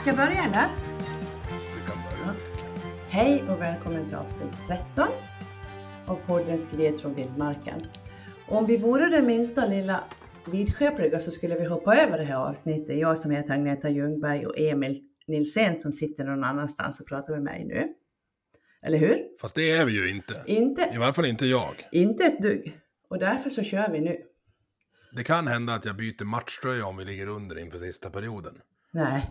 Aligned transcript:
Ska 0.00 0.10
jag 0.10 0.16
börja 0.16 0.44
eller? 0.44 0.68
Vi 1.48 1.86
kan 1.86 1.98
börja. 2.10 2.34
Hej 3.08 3.42
och 3.48 3.60
välkommen 3.60 4.06
till 4.08 4.16
avsnitt 4.16 4.52
13 4.66 5.08
av 6.06 6.16
podden 6.26 6.58
Skred 6.58 7.00
från 7.00 7.14
vildmarken. 7.14 7.80
Om 8.48 8.66
vi 8.66 8.76
vore 8.76 9.08
det 9.08 9.22
minsta 9.22 9.66
lilla 9.66 10.04
vidskepliga 10.52 11.20
så 11.20 11.30
skulle 11.30 11.58
vi 11.58 11.64
hoppa 11.66 11.96
över 11.96 12.18
det 12.18 12.24
här 12.24 12.36
avsnittet. 12.36 12.98
Jag 12.98 13.18
som 13.18 13.30
heter 13.30 13.54
Agneta 13.54 13.88
Ljungberg 13.90 14.46
och 14.46 14.58
Emil 14.58 15.00
Nilsén 15.26 15.78
som 15.78 15.92
sitter 15.92 16.24
någon 16.24 16.44
annanstans 16.44 17.00
och 17.00 17.06
pratar 17.06 17.32
med 17.32 17.42
mig 17.42 17.64
nu. 17.64 17.94
Eller 18.82 18.98
hur? 18.98 19.18
Fast 19.40 19.54
det 19.54 19.70
är 19.70 19.84
vi 19.84 19.92
ju 19.92 20.10
inte. 20.10 20.42
Inte, 20.46 20.90
I 20.94 20.98
varje 20.98 21.12
fall 21.12 21.26
inte 21.26 21.46
jag. 21.46 21.88
inte 21.92 22.24
ett 22.24 22.42
dugg. 22.42 22.78
Och 23.08 23.18
därför 23.18 23.50
så 23.50 23.62
kör 23.62 23.90
vi 23.92 24.00
nu. 24.00 24.16
Det 25.12 25.24
kan 25.24 25.46
hända 25.46 25.74
att 25.74 25.84
jag 25.84 25.96
byter 25.96 26.24
matchtröja 26.24 26.86
om 26.86 26.96
vi 26.96 27.04
ligger 27.04 27.26
under 27.26 27.58
inför 27.58 27.78
sista 27.78 28.10
perioden. 28.10 28.54
Nej. 28.92 29.30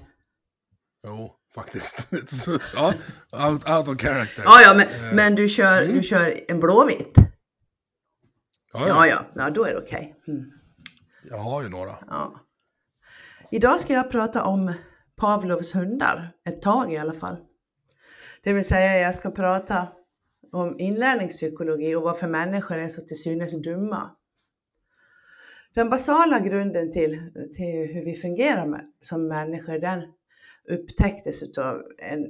Jo, 1.03 1.35
faktiskt. 1.55 2.09
Ja, 2.75 2.93
out, 3.31 3.69
out 3.69 3.87
of 3.87 3.97
character. 4.01 4.43
Ja, 4.45 4.61
ja, 4.61 4.73
men, 4.75 5.15
men 5.15 5.35
du, 5.35 5.49
kör, 5.49 5.87
du 5.87 6.03
kör 6.03 6.39
en 6.47 6.59
blåvit? 6.59 7.13
Ja, 8.73 8.87
Ja, 8.87 9.07
ja. 9.07 9.25
ja, 9.35 9.49
då 9.49 9.63
är 9.63 9.73
det 9.73 9.79
okej. 9.79 10.15
Mm. 10.27 10.51
Jag 11.23 11.37
har 11.37 11.61
ju 11.63 11.69
några. 11.69 11.95
Ja. 12.07 12.45
Idag 13.51 13.79
ska 13.79 13.93
jag 13.93 14.11
prata 14.11 14.43
om 14.43 14.73
Pavlovs 15.17 15.75
hundar, 15.75 16.31
ett 16.49 16.61
tag 16.61 16.93
i 16.93 16.97
alla 16.97 17.13
fall. 17.13 17.37
Det 18.43 18.53
vill 18.53 18.65
säga 18.65 18.99
jag 18.99 19.15
ska 19.15 19.31
prata 19.31 19.87
om 20.51 20.79
inlärningspsykologi 20.79 21.95
och 21.95 22.03
varför 22.03 22.27
människor 22.27 22.77
är 22.77 22.89
så 22.89 23.01
till 23.01 23.21
synes 23.21 23.61
dumma. 23.63 24.11
Den 25.73 25.89
basala 25.89 26.39
grunden 26.39 26.91
till, 26.91 27.31
till 27.55 27.93
hur 27.93 28.05
vi 28.05 28.13
fungerar 28.13 28.65
med, 28.65 28.91
som 29.01 29.27
människor, 29.27 29.79
den 29.79 30.01
upptäcktes 30.69 31.57
av 31.57 31.81
en 31.97 32.27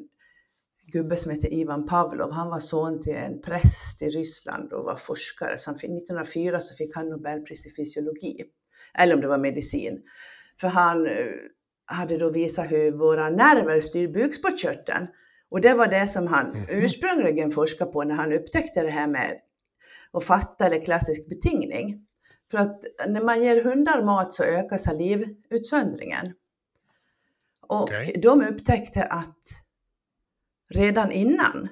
gubbe 0.91 1.17
som 1.17 1.31
heter 1.31 1.53
Ivan 1.53 1.85
Pavlov. 1.85 2.31
Han 2.31 2.49
var 2.49 2.59
son 2.59 3.01
till 3.01 3.15
en 3.15 3.41
präst 3.41 4.01
i 4.01 4.09
Ryssland 4.09 4.73
och 4.73 4.85
var 4.85 4.95
forskare. 4.95 5.57
Så 5.57 5.69
han 5.69 5.77
fick, 5.77 5.89
1904 5.89 6.59
så 6.59 6.75
fick 6.75 6.95
han 6.95 7.09
Nobelpris 7.09 7.65
i 7.65 7.75
fysiologi. 7.75 8.43
Eller 8.93 9.15
om 9.15 9.21
det 9.21 9.27
var 9.27 9.37
medicin. 9.37 10.01
För 10.61 10.67
han 10.67 11.05
eh, 11.05 11.25
hade 11.85 12.17
då 12.17 12.29
visat 12.29 12.71
hur 12.71 12.91
våra 12.91 13.29
nerver 13.29 13.81
styr 13.81 14.07
bukspottkörteln. 14.07 15.07
Och 15.49 15.61
det 15.61 15.73
var 15.73 15.87
det 15.87 16.07
som 16.07 16.27
han 16.27 16.65
ursprungligen 16.69 17.51
forskade 17.51 17.91
på 17.91 18.03
när 18.03 18.15
han 18.15 18.33
upptäckte 18.33 18.83
det 18.83 18.89
här 18.89 19.07
med 19.07 19.39
att 20.13 20.23
fastställa 20.23 20.79
klassisk 20.79 21.29
betingning. 21.29 22.05
För 22.51 22.57
att 22.57 22.83
när 23.07 23.23
man 23.23 23.43
ger 23.43 23.63
hundar 23.63 24.03
mat 24.03 24.33
så 24.33 24.43
ökar 24.43 24.77
salivutsöndringen. 24.77 26.33
Och 27.69 27.81
Okej. 27.81 28.19
de 28.21 28.43
upptäckte 28.43 29.03
att 29.03 29.43
redan 30.69 31.11
innan 31.11 31.69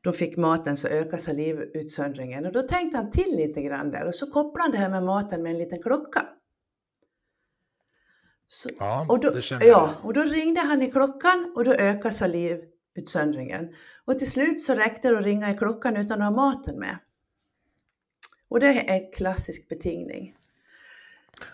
de 0.00 0.12
fick 0.12 0.36
maten 0.36 0.76
så 0.76 0.88
ökade 0.88 1.22
salivutsöndringen. 1.22 2.46
Och 2.46 2.52
då 2.52 2.62
tänkte 2.62 2.96
han 2.96 3.10
till 3.10 3.36
lite 3.36 3.62
grann 3.62 3.90
där 3.90 4.06
och 4.06 4.14
så 4.14 4.30
kopplade 4.30 4.62
han 4.62 4.70
det 4.72 4.78
här 4.78 4.88
med 4.88 5.02
maten 5.02 5.42
med 5.42 5.52
en 5.52 5.58
liten 5.58 5.82
klocka. 5.82 6.26
Så, 8.48 8.68
Ja, 8.78 9.06
och 9.08 9.20
då, 9.20 9.30
det 9.30 9.42
känner 9.42 9.66
jag. 9.66 9.72
ja, 9.72 9.94
och 10.02 10.12
då 10.14 10.22
ringde 10.22 10.60
han 10.60 10.82
i 10.82 10.90
klockan 10.90 11.52
och 11.56 11.64
då 11.64 11.72
ökade 11.74 12.14
salivutsöndringen. 12.14 13.74
Och 14.04 14.18
till 14.18 14.30
slut 14.30 14.60
så 14.60 14.74
räckte 14.74 15.08
det 15.10 15.18
att 15.18 15.24
ringa 15.24 15.50
i 15.50 15.56
klockan 15.56 15.96
utan 15.96 16.22
att 16.22 16.28
ha 16.28 16.36
maten 16.36 16.78
med. 16.78 16.98
Och 18.48 18.60
det 18.60 18.90
är 18.90 19.12
klassisk 19.12 19.68
betingning. 19.68 20.36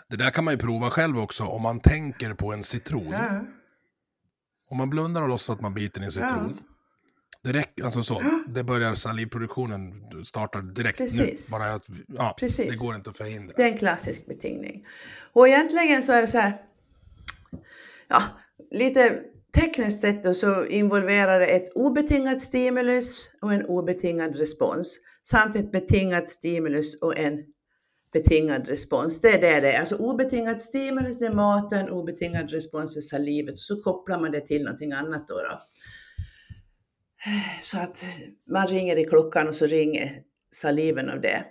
Det 0.09 0.17
där 0.17 0.31
kan 0.31 0.45
man 0.45 0.55
ju 0.55 0.59
prova 0.59 0.91
själv 0.91 1.19
också 1.19 1.45
om 1.45 1.63
man 1.63 1.81
tänker 1.81 2.35
på 2.35 2.53
en 2.53 2.65
citron. 2.65 3.13
Ja. 3.13 3.41
Om 4.71 4.77
man 4.77 4.91
blundar 4.91 5.23
och 5.23 5.29
låtsas 5.29 5.57
att 5.57 5.61
man 5.61 5.75
biter 5.75 6.03
i 6.03 6.05
en 6.05 6.13
citron. 6.13 6.61
Det 7.43 7.53
räcker, 7.53 7.85
alltså 7.85 8.03
så. 8.03 8.23
Det 8.49 8.65
börjar 8.65 8.95
salivproduktionen 8.95 9.93
startar 10.25 10.63
direkt 10.63 10.99
Precis. 10.99 11.53
nu. 11.53 11.59
Bara 11.59 11.75
att, 11.75 11.87
ja, 12.07 12.37
Precis. 12.39 12.71
det 12.71 12.77
går 12.77 12.95
inte 12.95 13.11
att 13.11 13.17
förhindra. 13.17 13.55
Det 13.57 13.63
är 13.63 13.73
en 13.73 13.79
klassisk 13.79 14.27
betingning. 14.27 14.87
Och 15.33 15.49
egentligen 15.49 16.03
så 16.03 16.13
är 16.13 16.21
det 16.21 16.27
så 16.27 16.39
här, 16.39 16.63
ja, 18.09 18.23
lite 18.71 19.21
tekniskt 19.55 20.01
sett 20.01 20.23
då 20.23 20.35
så 20.35 20.67
involverar 20.67 21.41
det 21.41 21.47
ett 21.47 21.73
obetingat 21.75 22.43
stimulus 22.43 23.31
och 23.41 23.53
en 23.53 23.67
obetingad 23.67 24.37
respons. 24.37 24.99
Samt 25.23 25.57
ett 25.57 25.73
betingat 25.73 26.29
stimulus 26.29 27.01
och 27.01 27.19
en 27.19 27.45
betingad 28.13 28.69
respons. 28.69 29.21
Det 29.21 29.29
är 29.29 29.41
det 29.41 29.61
det 29.61 29.73
är. 29.73 29.81
Alltså 29.81 29.97
obetingat 29.97 30.63
stimulus 30.63 31.19
det 31.19 31.27
är 31.27 31.35
maten, 31.35 31.91
obetingad 31.91 32.51
respons 32.51 32.97
är 32.97 33.01
salivet. 33.01 33.59
Så 33.59 33.83
kopplar 33.83 34.21
man 34.21 34.31
det 34.31 34.41
till 34.41 34.65
någonting 34.65 34.93
annat 34.93 35.29
då. 35.29 35.35
då. 35.35 35.63
Så 37.61 37.79
att 37.79 38.05
man 38.47 38.67
ringer 38.67 38.97
i 38.97 39.05
klockan 39.05 39.49
och 39.49 39.55
så 39.55 39.67
ringer 39.67 40.23
saliven 40.51 41.11
av 41.11 41.21
det. 41.21 41.45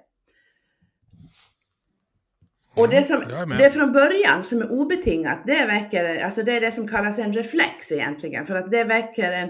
Och 2.76 2.90
det 2.90 3.04
som, 3.04 3.24
det 3.58 3.70
från 3.70 3.94
början 3.94 4.44
som 4.44 4.62
är 4.62 4.72
obetingat, 4.72 5.44
det 5.46 5.66
väcker, 5.66 6.24
alltså 6.24 6.44
det 6.44 6.52
är 6.52 6.62
det 6.62 6.72
som 6.72 6.88
kallas 6.88 7.20
en 7.20 7.34
reflex 7.34 7.92
egentligen, 7.92 8.46
för 8.46 8.56
att 8.56 8.72
det 8.72 8.84
väcker 8.84 9.32
en 9.32 9.50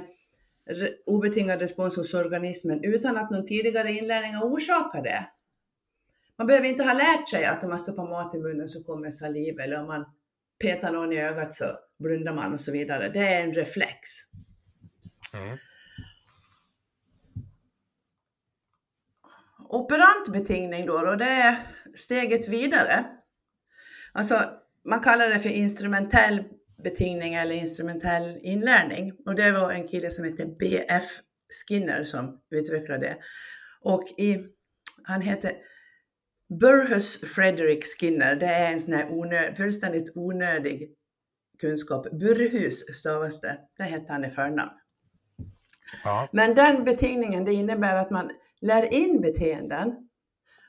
re, 0.70 0.90
obetingad 1.06 1.60
respons 1.60 1.96
hos 1.96 2.14
organismen 2.14 2.84
utan 2.84 3.18
att 3.18 3.32
någon 3.32 3.46
tidigare 3.46 3.92
inlärning 3.92 4.34
har 4.34 4.46
orsakat 4.46 5.04
det. 5.04 5.26
Man 6.38 6.48
behöver 6.48 6.68
inte 6.68 6.84
ha 6.84 6.94
lärt 6.94 7.30
sig 7.30 7.46
att 7.46 7.64
om 7.64 7.70
man 7.70 7.80
stoppar 7.80 8.10
mat 8.10 8.36
i 8.36 8.38
munnen 8.38 8.70
så 8.70 8.84
kommer 8.84 9.10
saliv, 9.10 9.60
eller 9.60 9.80
om 9.80 9.88
man 9.88 10.06
petar 10.60 10.92
någon 10.92 11.14
i 11.14 11.22
ögat 11.22 11.54
så 11.54 11.80
blundar 12.00 12.34
man 12.34 12.54
och 12.54 12.62
så 12.62 12.72
vidare. 12.72 13.10
Det 13.10 13.20
är 13.20 13.44
en 13.44 13.54
reflex. 13.54 14.00
Mm. 15.34 15.58
Operant 19.70 20.34
betingning 20.34 20.86
då, 20.86 20.94
och 20.94 21.18
det 21.18 21.26
är 21.26 21.56
steget 21.94 22.48
vidare. 22.48 23.06
Alltså, 24.12 24.42
man 24.86 25.00
kallar 25.00 25.30
det 25.30 25.40
för 25.40 25.50
instrumentell 25.50 26.44
betingning 26.84 27.34
eller 27.34 27.56
instrumentell 27.56 28.40
inlärning. 28.42 29.14
Och 29.26 29.36
det 29.36 29.52
var 29.52 29.72
en 29.72 29.88
kille 29.88 30.12
som 30.12 30.26
heter 30.26 30.46
B.F. 30.60 31.04
Skinner 31.68 32.04
som 32.04 32.42
utvecklade 32.52 33.08
det. 33.08 33.18
Och 33.82 34.04
i, 34.18 34.38
han 35.04 35.22
heter 35.22 35.52
Burhus 36.50 37.22
Frederick 37.22 37.86
Skinner. 37.86 38.36
Det 38.36 38.46
är 38.46 38.74
en 38.74 38.82
sån 38.82 38.94
här 38.94 39.12
onö, 39.12 39.56
fullständigt 39.56 40.12
onödig 40.16 40.94
kunskap. 41.60 42.12
Burhus 42.12 42.98
stavas 43.00 43.42
det. 43.42 43.58
Det 43.78 43.84
hette 43.84 44.14
han 44.14 44.26
i 44.26 44.30
förnamn. 44.30 44.72
Ja. 46.04 46.28
Men 46.32 46.56
den 46.56 46.84
betingningen 46.84 47.46
det 47.46 47.54
innebär 47.54 47.96
att 47.96 48.10
man 48.10 48.30
lär 48.62 48.94
in 48.94 49.22
beteenden 49.22 50.10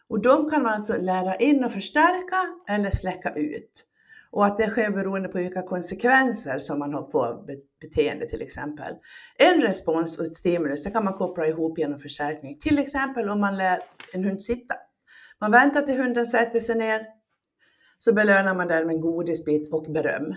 och 0.09 0.23
de 0.23 0.51
kan 0.51 0.63
man 0.63 0.75
alltså 0.75 0.97
lära 0.97 1.35
in 1.35 1.65
och 1.65 1.73
förstärka 1.73 2.55
eller 2.69 2.91
släcka 2.91 3.35
ut. 3.35 3.85
Och 4.31 4.47
att 4.47 4.57
det 4.59 4.67
sker 4.67 4.91
beroende 4.91 5.29
på 5.29 5.39
vilka 5.39 5.63
konsekvenser 5.63 6.59
som 6.59 6.79
man 6.79 6.95
har 6.95 7.11
får 7.11 7.47
be- 7.47 7.57
beteende 7.81 8.29
till 8.29 8.43
exempel. 8.43 8.95
En 9.39 9.61
respons 9.61 10.19
och 10.19 10.25
ett 10.27 10.37
stimulus 10.37 10.83
det 10.83 10.91
kan 10.91 11.05
man 11.05 11.15
koppla 11.15 11.47
ihop 11.47 11.79
genom 11.79 11.99
förstärkning. 12.01 12.59
Till 12.59 12.79
exempel 12.79 13.29
om 13.29 13.41
man 13.41 13.57
lär 13.57 13.81
en 14.13 14.25
hund 14.25 14.43
sitta. 14.43 14.75
Man 15.41 15.51
väntar 15.51 15.83
till 15.83 16.01
hunden 16.01 16.27
sätter 16.27 16.61
sig 16.61 16.77
ner 16.77 17.07
så 17.99 18.13
belönar 18.13 18.55
man 18.55 18.69
den 18.69 18.87
med 18.87 19.01
godisbit 19.01 19.73
och 19.73 19.93
beröm. 19.93 20.35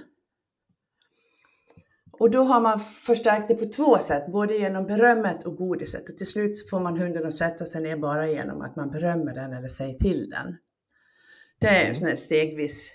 Och 2.12 2.32
då 2.32 2.44
har 2.44 2.62
man 2.62 2.80
förstärkt 2.80 3.48
det 3.48 3.56
på 3.56 3.66
två 3.66 3.98
sätt, 3.98 4.32
både 4.32 4.58
genom 4.58 4.86
berömmet 4.86 5.44
och 5.46 5.58
godiset. 5.58 6.10
Och 6.10 6.18
till 6.18 6.28
slut 6.28 6.70
får 6.70 6.80
man 6.80 6.98
hunden 6.98 7.26
att 7.26 7.34
sätta 7.34 7.66
sig 7.66 7.82
ner 7.82 7.98
bara 7.98 8.28
genom 8.28 8.62
att 8.62 8.76
man 8.76 8.92
berömmer 8.92 9.34
den 9.34 9.54
eller 9.54 9.68
säger 9.68 9.94
till 9.94 10.30
den. 10.30 10.58
Det 11.60 11.68
är 11.68 11.90
en 11.90 11.96
sån 11.96 12.08
här 12.08 12.16
stegvis 12.16 12.94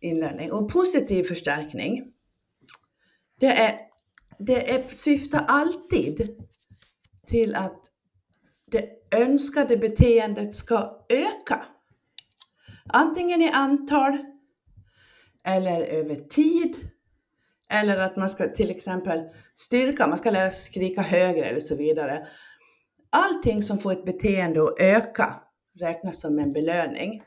inlärning. 0.00 0.52
Och 0.52 0.72
positiv 0.72 1.24
förstärkning, 1.24 2.12
det, 3.40 3.46
är, 3.46 3.78
det 4.38 4.74
är, 4.74 4.88
syftar 4.88 5.44
alltid 5.48 6.36
till 7.26 7.54
att 7.54 7.80
det 8.70 9.01
önskade 9.12 9.76
beteendet 9.76 10.54
ska 10.54 11.04
öka. 11.08 11.64
Antingen 12.86 13.42
i 13.42 13.50
antal 13.50 14.18
eller 15.44 15.80
över 15.80 16.14
tid. 16.14 16.76
Eller 17.68 18.00
att 18.00 18.16
man 18.16 18.30
ska 18.30 18.48
till 18.48 18.70
exempel 18.70 19.20
styrka, 19.54 20.06
man 20.06 20.18
ska 20.18 20.30
lära 20.30 20.50
sig 20.50 20.62
skrika 20.72 21.02
högre 21.02 21.44
eller 21.44 21.60
så 21.60 21.76
vidare. 21.76 22.26
Allting 23.10 23.62
som 23.62 23.78
får 23.78 23.92
ett 23.92 24.04
beteende 24.04 24.62
att 24.62 24.80
öka 24.80 25.34
räknas 25.80 26.20
som 26.20 26.38
en 26.38 26.52
belöning. 26.52 27.22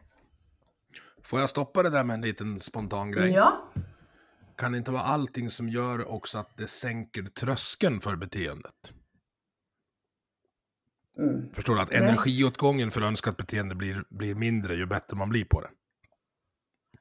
Får 1.24 1.40
jag 1.40 1.50
stoppa 1.50 1.84
det 1.84 1.90
där 1.90 2.04
med 2.04 2.14
en 2.14 2.22
liten 2.22 2.60
spontan 2.60 3.12
grej? 3.12 3.32
Ja, 3.32 3.72
Kan 4.56 4.72
det 4.72 4.78
inte 4.78 4.92
vara 4.92 5.04
allting 5.04 5.50
som 5.52 5.70
gör 5.70 6.08
också 6.08 6.38
att 6.38 6.58
det 6.58 6.68
sänker 6.68 7.24
tröskeln 7.24 8.02
för 8.02 8.16
beteendet? 8.16 8.94
Mm. 11.20 11.54
Förstår 11.54 11.76
du? 11.76 11.82
Att 11.82 11.92
energiåtgången 11.92 12.92
för 12.92 13.02
önskat 13.02 13.38
beteende 13.38 13.76
blir, 13.76 14.04
blir 14.10 14.36
mindre 14.36 14.74
ju 14.76 14.86
bättre 14.86 15.18
man 15.18 15.30
blir 15.30 15.46
på 15.46 15.62
det. 15.62 15.68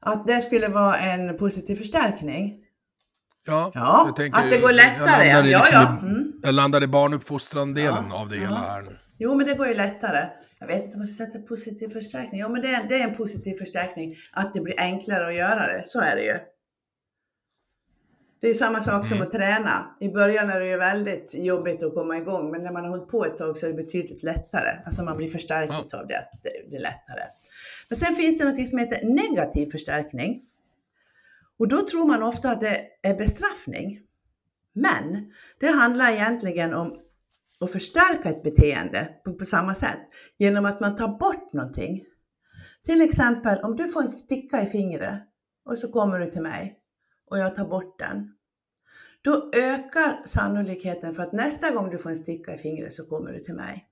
att 0.01 0.27
det 0.27 0.41
skulle 0.41 0.67
vara 0.67 0.97
en 0.97 1.37
positiv 1.37 1.75
förstärkning. 1.75 2.61
Ja, 3.47 3.71
Ja, 3.73 4.03
jag 4.07 4.15
tänker- 4.15 4.39
att 4.39 4.49
det 4.49 4.57
går 4.57 4.69
jag 4.71 4.75
lättare. 4.75 5.27
landar 5.33 5.47
i 5.47 5.51
Ja, 5.51 5.59
liksom 5.59 5.81
ja. 5.81 5.99
i- 6.07 6.11
Mm. 6.11 6.31
Jag 6.43 6.53
landar 6.53 6.83
i 6.83 6.87
barnuppfostran-delen 6.87 8.05
Ja, 8.09 8.15
av 8.15 8.29
det 8.29 8.35
ja. 8.35 8.41
hela 8.41 8.55
här 8.55 8.81
nu. 8.81 8.97
Jo, 9.17 9.35
men 9.35 9.47
det 9.47 9.53
går 9.53 9.67
ju 9.67 9.73
lättare. 9.75 10.27
Jag 10.59 10.67
vet 10.67 10.83
inte 10.83 10.95
om 10.95 11.01
jag 11.01 11.09
ska 11.09 11.25
sätta 11.25 11.39
positiv 11.39 11.89
förstärkning. 11.89 12.41
Jo, 12.41 12.49
men 12.49 12.61
det 12.61 12.67
är, 12.67 12.89
det 12.89 12.95
är 12.95 13.07
en 13.07 13.15
positiv 13.15 13.55
förstärkning 13.55 14.15
att 14.31 14.53
det 14.53 14.61
blir 14.61 14.75
enklare 14.81 15.27
att 15.27 15.35
göra 15.35 15.67
det. 15.67 15.81
Så 15.85 15.99
är 16.01 16.15
det 16.15 16.21
ju. 16.23 16.37
Det 18.41 18.49
är 18.49 18.53
samma 18.53 18.79
sak 18.79 19.05
som 19.05 19.17
Mm. 19.17 19.27
att 19.27 19.33
träna. 19.33 19.95
I 19.99 20.09
början 20.09 20.49
är 20.49 20.59
det 20.59 20.67
ju 20.67 20.77
väldigt 20.77 21.35
jobbigt 21.35 21.83
att 21.83 21.93
komma 21.93 22.17
igång, 22.17 22.51
men 22.51 22.63
när 22.63 22.71
man 22.71 22.83
har 22.83 22.89
hållit 22.89 23.07
på 23.07 23.25
ett 23.25 23.37
tag 23.37 23.57
så 23.57 23.65
är 23.65 23.69
det 23.69 23.75
betydligt 23.75 24.23
lättare. 24.23 24.81
Alltså 24.85 25.03
man 25.03 25.17
blir 25.17 25.27
förstärkt 25.27 25.93
av 25.93 26.07
det, 26.07 26.17
att 26.17 26.29
det, 26.43 26.75
är 26.75 26.81
lättare. 26.81 27.23
Men 27.89 27.95
sen 27.95 28.15
finns 28.15 28.37
det 28.37 28.45
något 28.45 28.69
som 28.69 28.79
heter 28.79 29.05
negativ 29.05 29.69
förstärkning. 29.69 30.41
Och 31.59 31.67
då 31.67 31.85
tror 31.85 32.07
man 32.07 32.23
ofta 32.23 32.51
att 32.51 32.61
det 32.61 32.81
är 33.01 33.15
bestraffning. 33.15 33.99
Men 34.73 35.31
det 35.59 35.67
handlar 35.67 36.11
egentligen 36.11 36.73
om 36.73 36.99
att 37.59 37.71
förstärka 37.71 38.29
ett 38.29 38.43
beteende 38.43 39.09
på, 39.25 39.33
på 39.33 39.45
samma 39.45 39.73
sätt 39.73 40.05
genom 40.37 40.65
att 40.65 40.79
man 40.79 40.95
tar 40.95 41.07
bort 41.07 41.53
någonting. 41.53 42.03
Till 42.85 43.01
exempel 43.01 43.59
om 43.59 43.75
du 43.75 43.87
får 43.87 44.01
en 44.01 44.07
sticka 44.07 44.63
i 44.63 44.65
fingret 44.65 45.19
och 45.65 45.77
så 45.77 45.91
kommer 45.91 46.19
du 46.19 46.31
till 46.31 46.41
mig 46.41 46.75
och 47.25 47.39
jag 47.39 47.55
tar 47.55 47.65
bort 47.65 47.99
den. 47.99 48.35
Då 49.21 49.51
ökar 49.53 50.21
sannolikheten 50.25 51.15
för 51.15 51.23
att 51.23 51.33
nästa 51.33 51.71
gång 51.71 51.89
du 51.89 51.97
får 51.97 52.09
en 52.09 52.15
sticka 52.15 52.55
i 52.55 52.57
fingret 52.57 52.93
så 52.93 53.05
kommer 53.05 53.33
du 53.33 53.39
till 53.39 53.55
mig. 53.55 53.89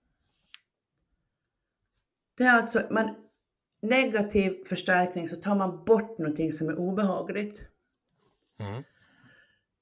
Det 2.37 2.43
är 2.43 2.53
alltså 2.53 2.81
man, 2.91 3.15
negativ 3.81 4.63
förstärkning 4.65 5.29
så 5.29 5.35
tar 5.35 5.55
man 5.55 5.83
bort 5.85 6.17
någonting 6.17 6.51
som 6.53 6.69
är 6.69 6.79
obehagligt. 6.79 7.61
Mm. 8.59 8.83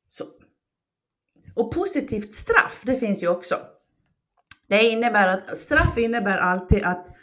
Så. 0.10 0.26
Och 1.56 1.74
positivt 1.74 2.36
straff, 2.36 2.84
det 2.86 2.98
finns 2.98 3.24
ju 3.24 3.28
också. 3.28 3.56
Det 4.68 4.84
innebär 4.84 5.28
att 5.28 5.58
straff 5.58 5.98
innebär 5.98 6.38
alltid 6.38 6.84
att 6.84 7.16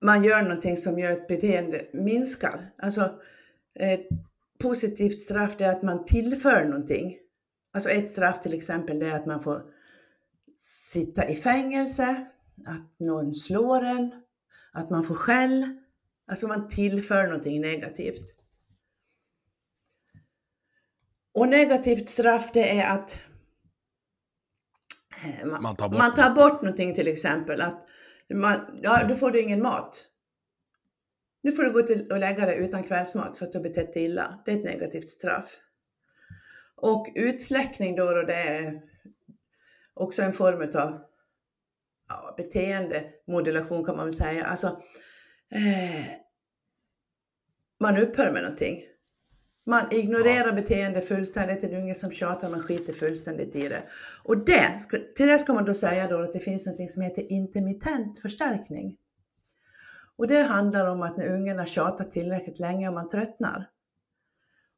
man 0.00 0.24
gör 0.24 0.42
någonting 0.42 0.76
som 0.76 0.98
gör 0.98 1.12
att 1.12 1.28
beteende 1.28 1.86
minskar. 1.92 2.72
Alltså 2.78 3.20
positivt 4.58 5.20
straff 5.20 5.60
är 5.60 5.68
att 5.68 5.82
man 5.82 6.04
tillför 6.04 6.64
någonting. 6.64 7.16
Alltså 7.72 7.88
ett 7.88 8.10
straff 8.10 8.40
till 8.40 8.54
exempel 8.54 9.02
är 9.02 9.14
att 9.14 9.26
man 9.26 9.42
får 9.42 9.62
sitta 10.58 11.28
i 11.28 11.36
fängelse, 11.36 12.26
att 12.66 13.00
någon 13.00 13.34
slår 13.34 13.82
en, 13.82 14.22
att 14.72 14.90
man 14.90 15.04
får 15.04 15.14
skäll. 15.14 15.76
Alltså 16.26 16.48
man 16.48 16.68
tillför 16.68 17.26
någonting 17.26 17.60
negativt. 17.60 18.34
Och 21.34 21.48
negativt 21.48 22.08
straff 22.08 22.50
det 22.52 22.78
är 22.78 22.94
att 22.94 23.18
eh, 25.24 25.46
man, 25.46 25.62
Man 25.62 25.76
tar 25.76 25.88
bort 25.88 25.98
man 25.98 26.14
tar 26.14 26.30
bort 26.30 26.62
någonting 26.62 26.94
till 26.94 27.08
exempel. 27.08 27.60
Att 27.60 27.86
man, 28.34 28.80
ja, 28.82 29.06
då 29.08 29.14
får 29.14 29.30
du 29.30 29.40
ingen 29.40 29.62
mat. 29.62 30.13
Nu 31.44 31.52
får 31.52 31.62
du 31.62 31.72
gå 31.72 31.82
till 31.82 32.12
och 32.12 32.18
lägga 32.18 32.46
dig 32.46 32.58
utan 32.58 32.82
kvällsmat 32.82 33.38
för 33.38 33.46
att 33.46 33.52
du 33.52 33.58
har 33.58 33.62
betett 33.62 33.94
dig 33.94 34.04
illa. 34.04 34.42
Det 34.44 34.52
är 34.52 34.56
ett 34.56 34.64
negativt 34.64 35.08
straff. 35.08 35.56
Och 36.76 37.06
utsläckning 37.14 37.96
då, 37.96 38.10
då 38.10 38.22
det 38.22 38.34
är 38.34 38.82
också 39.94 40.22
en 40.22 40.32
form 40.32 40.62
av 40.62 41.00
ja, 42.08 42.34
beteendemodulation 42.36 43.84
kan 43.84 43.96
man 43.96 44.04
väl 44.04 44.14
säga. 44.14 44.44
Alltså, 44.44 44.66
eh, 45.54 46.06
man 47.80 47.98
upphör 47.98 48.32
med 48.32 48.42
någonting. 48.42 48.82
Man 49.66 49.92
ignorerar 49.92 50.52
beteende 50.52 51.00
fullständigt, 51.00 51.64
är 51.64 51.78
ingen 51.78 51.94
som 51.94 52.10
tjatar, 52.10 52.50
man 52.50 52.62
skiter 52.62 52.92
fullständigt 52.92 53.56
i 53.56 53.68
det. 53.68 53.82
Och 54.22 54.44
det, 54.44 54.78
till 55.16 55.26
det 55.26 55.38
ska 55.38 55.52
man 55.52 55.64
då 55.64 55.74
säga 55.74 56.08
då 56.08 56.20
att 56.20 56.32
det 56.32 56.40
finns 56.40 56.66
något 56.66 56.90
som 56.90 57.02
heter 57.02 57.32
intermittent 57.32 58.18
förstärkning. 58.18 58.96
Och 60.18 60.26
det 60.26 60.42
handlar 60.42 60.86
om 60.86 61.02
att 61.02 61.16
när 61.16 61.28
ungarna 61.28 61.66
tjatar 61.66 62.04
tillräckligt 62.04 62.58
länge 62.58 62.88
och 62.88 62.94
man 62.94 63.08
tröttnar 63.08 63.70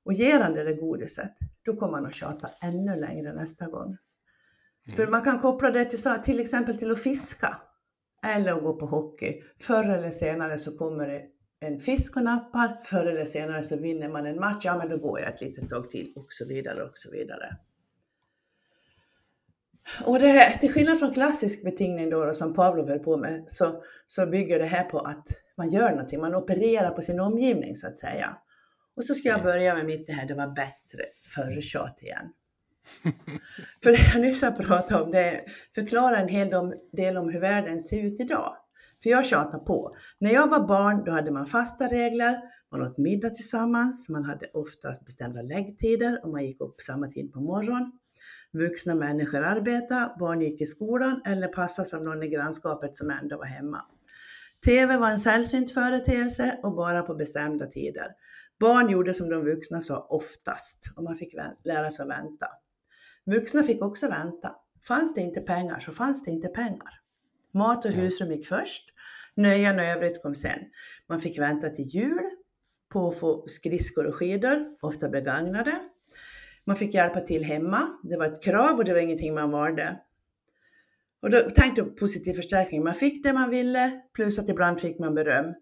och 0.05 0.13
ger 0.13 0.41
han 0.41 0.55
det 0.55 0.65
där 0.65 0.81
godiset, 0.81 1.33
då 1.65 1.77
kommer 1.77 1.95
han 1.95 2.07
att 2.07 2.15
tjata 2.15 2.51
ännu 2.63 2.97
längre 2.97 3.33
nästa 3.33 3.67
gång. 3.67 3.97
För 4.97 5.07
man 5.07 5.23
kan 5.23 5.41
koppla 5.41 5.71
det 5.71 5.85
till, 5.85 5.99
till 6.25 6.41
exempel 6.41 6.79
till 6.79 6.91
att 6.91 7.03
fiska 7.03 7.61
eller 8.23 8.53
att 8.53 8.63
gå 8.63 8.77
på 8.77 8.87
hockey. 8.87 9.43
Förr 9.61 9.85
eller 9.85 10.11
senare 10.11 10.59
så 10.59 10.79
kommer 10.79 11.07
det 11.07 11.23
en 11.61 11.79
fisk 11.79 12.17
och 12.17 12.23
nappar, 12.23 12.81
förr 12.83 13.07
eller 13.07 13.25
senare 13.25 13.63
så 13.63 13.77
vinner 13.77 14.09
man 14.09 14.27
en 14.27 14.41
match, 14.41 14.65
ja 14.65 14.79
men 14.79 14.89
då 14.89 14.97
går 14.99 15.21
jag 15.21 15.29
ett 15.29 15.41
litet 15.41 15.69
tag 15.69 15.91
till 15.91 16.13
och 16.17 16.27
så 16.29 16.49
vidare 16.49 16.83
och 16.83 16.99
så 16.99 17.11
vidare. 17.11 17.57
Och 20.05 20.19
det 20.19 20.29
här, 20.29 20.59
till 20.59 20.73
skillnad 20.73 20.99
från 20.99 21.15
klassisk 21.15 21.65
betingning 21.65 22.11
då, 22.11 22.25
då 22.25 22.35
som 22.35 22.55
Pavlov 22.55 22.89
höll 22.89 22.99
på 22.99 23.17
med, 23.17 23.45
så, 23.49 23.83
så 24.07 24.27
bygger 24.27 24.59
det 24.59 24.65
här 24.65 24.85
på 24.85 24.99
att 24.99 25.29
man 25.57 25.71
gör 25.71 25.91
någonting, 25.91 26.21
man 26.21 26.35
opererar 26.35 26.91
på 26.91 27.03
sin 27.03 27.21
omgivning 27.21 27.77
så 27.77 27.87
att 27.87 27.97
säga. 27.97 28.37
Och 28.97 29.05
så 29.05 29.15
ska 29.15 29.29
jag 29.29 29.43
börja 29.43 29.75
med 29.75 29.87
mitt 29.87 30.07
det 30.07 30.13
här, 30.13 30.27
det 30.27 30.35
var 30.35 30.55
bättre 30.55 31.03
förr 31.35 31.59
igen. 32.03 32.33
För 33.83 33.91
det 33.91 33.99
jag 34.15 34.21
nyss 34.23 34.43
har 34.43 34.51
pratat 34.51 35.03
om, 35.03 35.11
det 35.11 35.45
förklarar 35.75 36.17
en 36.23 36.29
hel 36.29 36.51
del- 36.51 36.75
del 36.93 37.17
om 37.17 37.29
hur 37.29 37.41
världen 37.41 37.81
ser 37.81 38.01
ut 38.01 38.21
idag. 38.21 38.57
För 39.03 39.11
jag 39.11 39.27
tjatar 39.27 39.59
på. 39.59 39.97
När 40.19 40.31
jag 40.31 40.49
var 40.49 40.69
barn, 40.69 41.05
då 41.05 41.13
hade 41.13 41.31
man 41.31 41.47
fasta 41.47 41.87
regler, 41.89 42.41
man 42.71 42.83
åt 42.83 42.99
middag 42.99 43.31
tillsammans, 43.31 44.09
man 44.09 44.25
hade 44.25 44.47
oftast 44.47 45.05
bestämda 45.05 45.43
läggtider 45.43 46.21
och 46.25 46.31
man 46.31 46.45
gick 46.45 46.61
upp 46.61 46.81
samma 46.81 47.09
tid 47.09 47.33
på 47.33 47.41
morgonen. 47.41 47.93
Vuxna 48.53 48.95
människor 48.95 49.43
arbetade, 49.43 50.15
barn 50.19 50.41
gick 50.41 50.61
i 50.61 50.67
skolan 50.67 51.23
eller 51.27 51.49
passades 51.49 51.95
av 51.95 52.05
någon 52.05 52.23
i 52.23 52.29
grannskapet 52.29 52.97
som 52.97 53.11
ändå 53.11 53.37
var 53.37 53.45
hemma. 53.45 53.85
TV 54.65 54.97
var 54.97 55.11
en 55.11 55.19
sällsynt 55.19 55.73
företeelse 55.73 56.59
och 56.63 56.75
bara 56.75 57.03
på 57.03 57.15
bestämda 57.15 57.67
tider. 57.67 58.09
Barn 58.61 58.91
gjorde 58.91 59.15
som 59.15 59.31
de 59.31 59.45
vuxna 59.45 59.81
sa 59.81 60.07
oftast 60.11 60.93
och 60.97 61.03
man 61.05 61.15
fick 61.15 61.35
lära 61.65 61.91
sig 61.91 62.03
att 62.03 62.09
vänta. 62.09 62.47
Vuxna 63.27 63.63
fick 63.63 63.83
också 63.83 64.09
vänta. 64.09 64.55
Fanns 64.89 65.15
det 65.15 65.21
inte 65.21 65.41
pengar 65.41 65.81
så 65.81 65.93
fanns 65.93 66.25
det 66.25 66.31
inte 66.31 66.49
pengar. 66.49 67.01
Mat 67.55 67.85
och 67.85 67.91
husrum 67.91 68.33
gick 68.33 68.47
först. 68.47 68.93
Nöjen 69.35 69.79
och 69.79 69.85
övrigt 69.85 70.23
kom 70.23 70.35
sen. 70.35 70.59
Man 71.09 71.21
fick 71.21 71.39
vänta 71.39 71.69
till 71.69 71.85
jul 71.85 72.25
på 72.93 73.09
att 73.09 73.19
få 73.19 73.45
skridskor 73.47 74.07
och 74.07 74.15
skidor, 74.15 74.77
ofta 74.81 75.09
begagnade. 75.09 75.81
Man 76.67 76.77
fick 76.77 76.95
hjälpa 76.95 77.21
till 77.21 77.45
hemma. 77.45 77.99
Det 78.03 78.17
var 78.17 78.27
ett 78.27 78.43
krav 78.43 78.79
och 78.79 78.85
det 78.85 78.93
var 78.93 79.01
ingenting 79.01 79.35
man 79.35 79.51
valde. 79.51 80.01
Och 81.23 81.31
då 81.31 81.41
tänkte 81.41 81.81
jag 81.81 81.97
positiv 81.97 82.35
förstärkning. 82.35 82.85
Man 82.85 82.95
fick 82.95 83.23
det 83.23 83.33
man 83.33 83.51
ville, 83.51 84.01
plus 84.15 84.39
att 84.39 84.49
ibland 84.49 84.81
fick 84.81 84.99
man 84.99 85.15
beröm. 85.15 85.55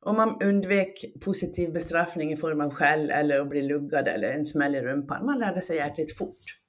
Och 0.00 0.14
man 0.14 0.42
undvek 0.42 1.04
positiv 1.24 1.72
bestraffning 1.72 2.32
i 2.32 2.36
form 2.36 2.60
av 2.60 2.70
skäll 2.70 3.10
eller 3.10 3.40
att 3.40 3.48
bli 3.48 3.62
luggad 3.62 4.08
eller 4.08 4.32
en 4.32 4.44
smäll 4.44 4.74
i 4.74 4.80
rumpan. 4.80 5.26
Man 5.26 5.38
lärde 5.38 5.60
sig 5.60 5.76
jäkligt 5.76 6.18
fort. 6.18 6.60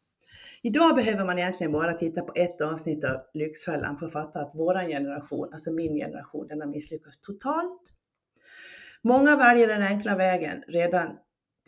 Idag 0.61 0.95
behöver 0.95 1.25
man 1.25 1.39
egentligen 1.39 1.71
bara 1.71 1.93
titta 1.93 2.21
på 2.21 2.33
ett 2.35 2.61
avsnitt 2.61 3.03
av 3.03 3.21
Lyxfällan 3.33 3.97
för 3.97 4.05
att 4.05 4.13
fatta 4.13 4.39
att 4.39 4.51
vår 4.53 4.87
generation, 4.87 5.49
alltså 5.51 5.71
min 5.71 5.95
generation, 5.95 6.47
den 6.47 6.61
har 6.61 6.67
misslyckats 6.67 7.21
totalt. 7.21 7.81
Många 9.01 9.35
väljer 9.35 9.67
den 9.67 9.81
enkla 9.81 10.15
vägen 10.15 10.63
redan 10.67 11.17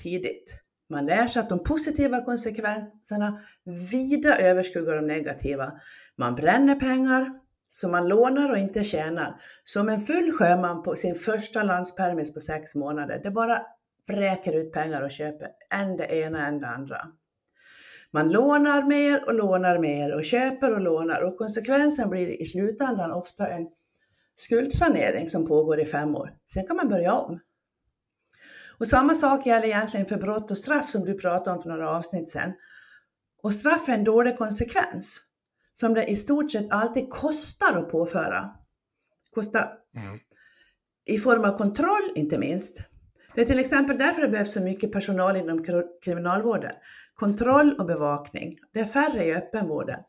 tidigt. 0.04 0.67
Man 0.90 1.06
lär 1.06 1.28
sig 1.28 1.40
att 1.40 1.50
de 1.50 1.64
positiva 1.64 2.22
konsekvenserna 2.22 3.40
vida 3.92 4.38
överskuggar 4.38 4.96
de 4.96 5.08
negativa. 5.08 5.72
Man 6.16 6.36
bränner 6.36 6.76
pengar, 6.76 7.40
som 7.72 7.92
man 7.92 8.08
lånar 8.08 8.50
och 8.50 8.58
inte 8.58 8.84
tjänar. 8.84 9.42
Som 9.64 9.90
en 9.90 10.00
full 10.00 10.32
sjöman 10.32 10.84
på 10.84 10.96
sin 10.96 11.16
första 11.16 11.64
landspermis 11.64 12.34
på 12.34 12.40
sex 12.40 12.76
månader. 12.76 13.22
Det 13.24 13.32
bara 13.32 13.62
vräker 14.08 14.54
ut 14.54 14.74
pengar 14.74 15.02
och 15.02 15.12
köper 15.12 15.48
än 15.74 15.98
det 15.98 16.06
ena 16.06 16.48
än 16.48 16.60
det 16.60 16.68
andra. 16.68 17.08
Man 18.12 18.32
lånar 18.32 18.84
mer 18.84 19.26
och 19.26 19.34
lånar 19.34 19.80
mer 19.80 20.16
och 20.16 20.26
köper 20.26 20.74
och 20.74 20.82
lånar 20.82 21.22
och 21.22 21.38
konsekvensen 21.38 22.10
blir 22.10 22.42
i 22.42 22.46
slutändan 22.46 23.12
ofta 23.12 23.48
en 23.48 23.68
skuldsanering 24.36 25.30
som 25.30 25.48
pågår 25.48 25.80
i 25.80 25.86
fem 25.86 26.16
år. 26.16 26.34
Sen 26.54 26.68
kan 26.68 26.78
man 26.78 26.90
börja 26.90 27.14
om. 27.14 27.40
Och 28.80 28.88
samma 28.88 29.16
sak 29.16 29.46
gäller 29.46 29.66
egentligen 29.68 30.06
för 30.06 30.18
brott 30.18 30.52
och 30.52 30.58
straff 30.58 30.90
som 30.90 31.06
du 31.06 31.14
pratade 31.18 31.56
om 31.58 31.62
för 31.64 31.70
några 31.70 31.90
avsnitt 31.90 32.30
sedan. 32.30 32.54
Och 33.44 33.54
straff 33.54 33.90
är 33.90 33.94
en 33.94 34.04
dålig 34.04 34.38
konsekvens 34.38 35.22
som 35.74 35.94
det 35.94 36.06
i 36.06 36.16
stort 36.16 36.52
sett 36.52 36.72
alltid 36.72 37.10
kostar 37.10 37.74
att 37.76 37.90
påföra. 37.92 38.50
Kostar 39.36 39.74
Mm. 39.96 40.20
i 41.06 41.18
form 41.18 41.44
av 41.44 41.58
kontroll 41.58 42.12
inte 42.16 42.38
minst. 42.38 42.82
Det 43.36 43.42
är 43.42 43.46
till 43.46 43.60
exempel 43.60 43.98
därför 43.98 44.22
det 44.22 44.28
behövs 44.30 44.54
så 44.54 44.62
mycket 44.62 44.92
personal 44.92 45.36
inom 45.38 45.64
kri- 45.66 46.00
kriminalvården. 46.06 46.72
Kontroll 47.16 47.74
och 47.80 47.86
bevakning. 47.86 48.58
Det 48.74 48.80
är 48.80 48.86
färre 48.86 49.26
i 49.26 49.36
öppenvården. 49.36 50.00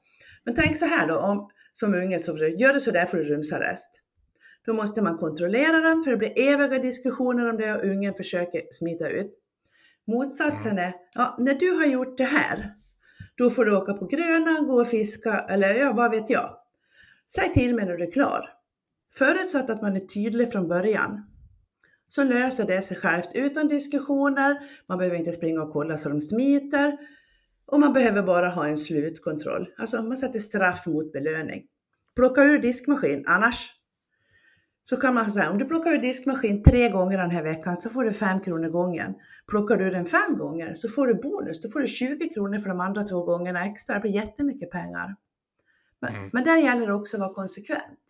Men 0.45 0.55
tänk 0.55 0.77
så 0.77 0.87
här 0.87 1.09
då, 1.09 1.19
om, 1.19 1.51
som 1.73 1.95
unge, 1.95 2.19
så 2.19 2.37
gör 2.37 2.73
du 2.73 2.81
så 2.81 2.91
där 2.91 3.07
får 3.07 3.17
du 3.17 3.25
rumsarrest. 3.25 3.91
Då 4.69 4.75
måste 4.75 5.03
man 5.03 5.19
kontrollera 5.19 5.81
dem 5.81 6.03
för 6.03 6.11
det 6.11 6.17
blir 6.17 6.39
eviga 6.39 6.79
diskussioner 6.79 7.51
om 7.51 7.57
det 7.57 7.75
och 7.75 7.85
ungen 7.85 8.15
försöker 8.15 8.63
smita 8.71 9.09
ut. 9.09 9.33
Motsatsen 10.07 10.79
är, 10.79 10.95
ja, 11.15 11.37
när 11.39 11.55
du 11.55 11.71
har 11.71 11.87
gjort 11.87 12.19
det 12.19 12.25
här, 12.25 12.75
då 13.37 13.51
får 13.51 13.65
du 13.65 13.77
åka 13.77 13.95
på 13.95 14.07
Gröna, 14.07 14.61
gå 14.61 14.81
och 14.81 14.87
fiska 14.87 15.39
eller 15.39 15.75
ja, 15.75 15.93
vad 15.93 16.11
vet 16.11 16.31
jag. 16.31 16.57
Säg 17.35 17.53
till 17.53 17.75
mig 17.75 17.87
när 17.87 17.97
du 17.97 18.05
är 18.05 18.11
klar. 18.11 18.51
Förutsatt 19.15 19.71
att 19.71 19.83
man 19.83 19.97
är 19.97 20.01
tydlig 20.01 20.53
från 20.53 20.69
början 20.69 21.27
så 22.09 22.25
löser 22.25 22.67
det 22.67 22.83
sig 22.83 22.97
självt 22.97 23.29
utan 23.35 23.69
diskussioner. 23.69 24.57
Man 24.87 24.99
behöver 24.99 25.17
inte 25.17 25.33
springa 25.33 25.63
och 25.63 25.73
kolla 25.73 25.97
så 25.97 26.09
de 26.09 26.21
smiter. 26.21 26.99
Och 27.67 27.81
man 27.81 27.93
behöver 27.93 28.23
bara 28.23 28.49
ha 28.49 28.69
en 28.69 28.79
slutkontroll. 28.79 29.69
Alltså 29.77 30.03
man 30.03 30.17
sätter 30.17 30.39
straff 30.39 30.87
mot 30.87 31.13
belöning. 31.13 31.67
Plocka 32.17 32.45
ur 32.45 32.59
diskmaskin, 32.59 33.25
annars 33.27 33.78
så 34.91 34.97
kan 34.97 35.15
man 35.15 35.31
säga 35.31 35.51
om 35.51 35.59
du 35.59 35.65
plockar 35.65 35.91
ur 35.91 35.99
diskmaskin 35.99 36.63
tre 36.63 36.89
gånger 36.89 37.19
den 37.19 37.31
här 37.31 37.43
veckan 37.43 37.77
så 37.77 37.89
får 37.89 38.05
du 38.05 38.13
fem 38.13 38.41
kronor 38.41 38.69
gången. 38.69 39.15
Plockar 39.51 39.77
du 39.77 39.91
den 39.91 40.07
fem 40.07 40.39
gånger 40.39 40.75
så 40.75 40.89
får 40.89 41.07
du 41.07 41.15
bonus, 41.15 41.61
då 41.63 41.69
får 41.69 41.81
du 41.81 41.87
20 41.87 42.29
kronor 42.29 42.59
för 42.59 42.69
de 42.69 42.81
andra 42.81 43.03
två 43.03 43.25
gångerna 43.25 43.65
extra. 43.65 43.95
Det 43.95 44.01
blir 44.01 44.13
jättemycket 44.13 44.71
pengar. 44.71 45.17
Men, 46.01 46.15
mm. 46.15 46.31
men 46.33 46.45
där 46.45 46.59
gäller 46.59 46.87
det 46.87 46.93
också 46.93 47.17
att 47.17 47.21
vara 47.21 47.35
konsekvent. 47.35 48.01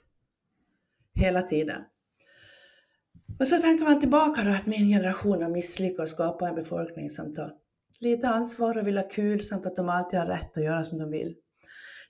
Hela 1.14 1.42
tiden. 1.42 1.82
Och 3.40 3.48
så 3.48 3.58
tänker 3.58 3.84
man 3.84 4.00
tillbaka 4.00 4.42
då 4.42 4.50
att 4.50 4.66
min 4.66 4.88
generation 4.88 5.42
har 5.42 5.50
misslyckats 5.50 6.12
skapa 6.12 6.48
en 6.48 6.54
befolkning 6.54 7.10
som 7.10 7.34
tar 7.34 7.52
lite 8.00 8.28
ansvar 8.28 8.78
och 8.78 8.86
vill 8.86 8.96
ha 8.96 9.08
kul 9.08 9.40
samt 9.40 9.66
att 9.66 9.76
de 9.76 9.88
alltid 9.88 10.18
har 10.18 10.26
rätt 10.26 10.56
att 10.56 10.64
göra 10.64 10.84
som 10.84 10.98
de 10.98 11.10
vill. 11.10 11.36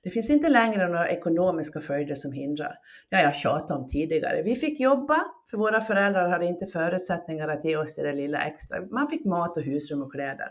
Det 0.02 0.11
finns 0.11 0.31
inte 0.31 0.49
längre 0.49 0.88
några 0.88 1.09
ekonomiska 1.09 1.81
följder 1.81 2.14
som 2.14 2.33
hindrar. 2.33 2.75
Det 3.11 3.17
har 3.17 3.23
jag 3.23 3.35
tjatat 3.35 3.71
om 3.71 3.88
tidigare. 3.88 4.43
Vi 4.43 4.57
fick 4.57 4.81
jobba, 4.81 5.25
för 5.50 5.59
våra 5.59 5.81
föräldrar 5.81 6.28
hade 6.28 6.47
inte 6.47 6.67
förutsättningar 6.67 7.49
att 7.49 7.64
ge 7.64 7.76
oss 7.76 7.97
det 7.97 8.02
där 8.02 8.12
lilla 8.12 8.38
extra. 8.38 8.81
Man 8.81 9.09
fick 9.09 9.25
mat 9.25 9.57
och 9.57 9.62
husrum 9.62 10.02
och 10.02 10.12
kläder. 10.12 10.50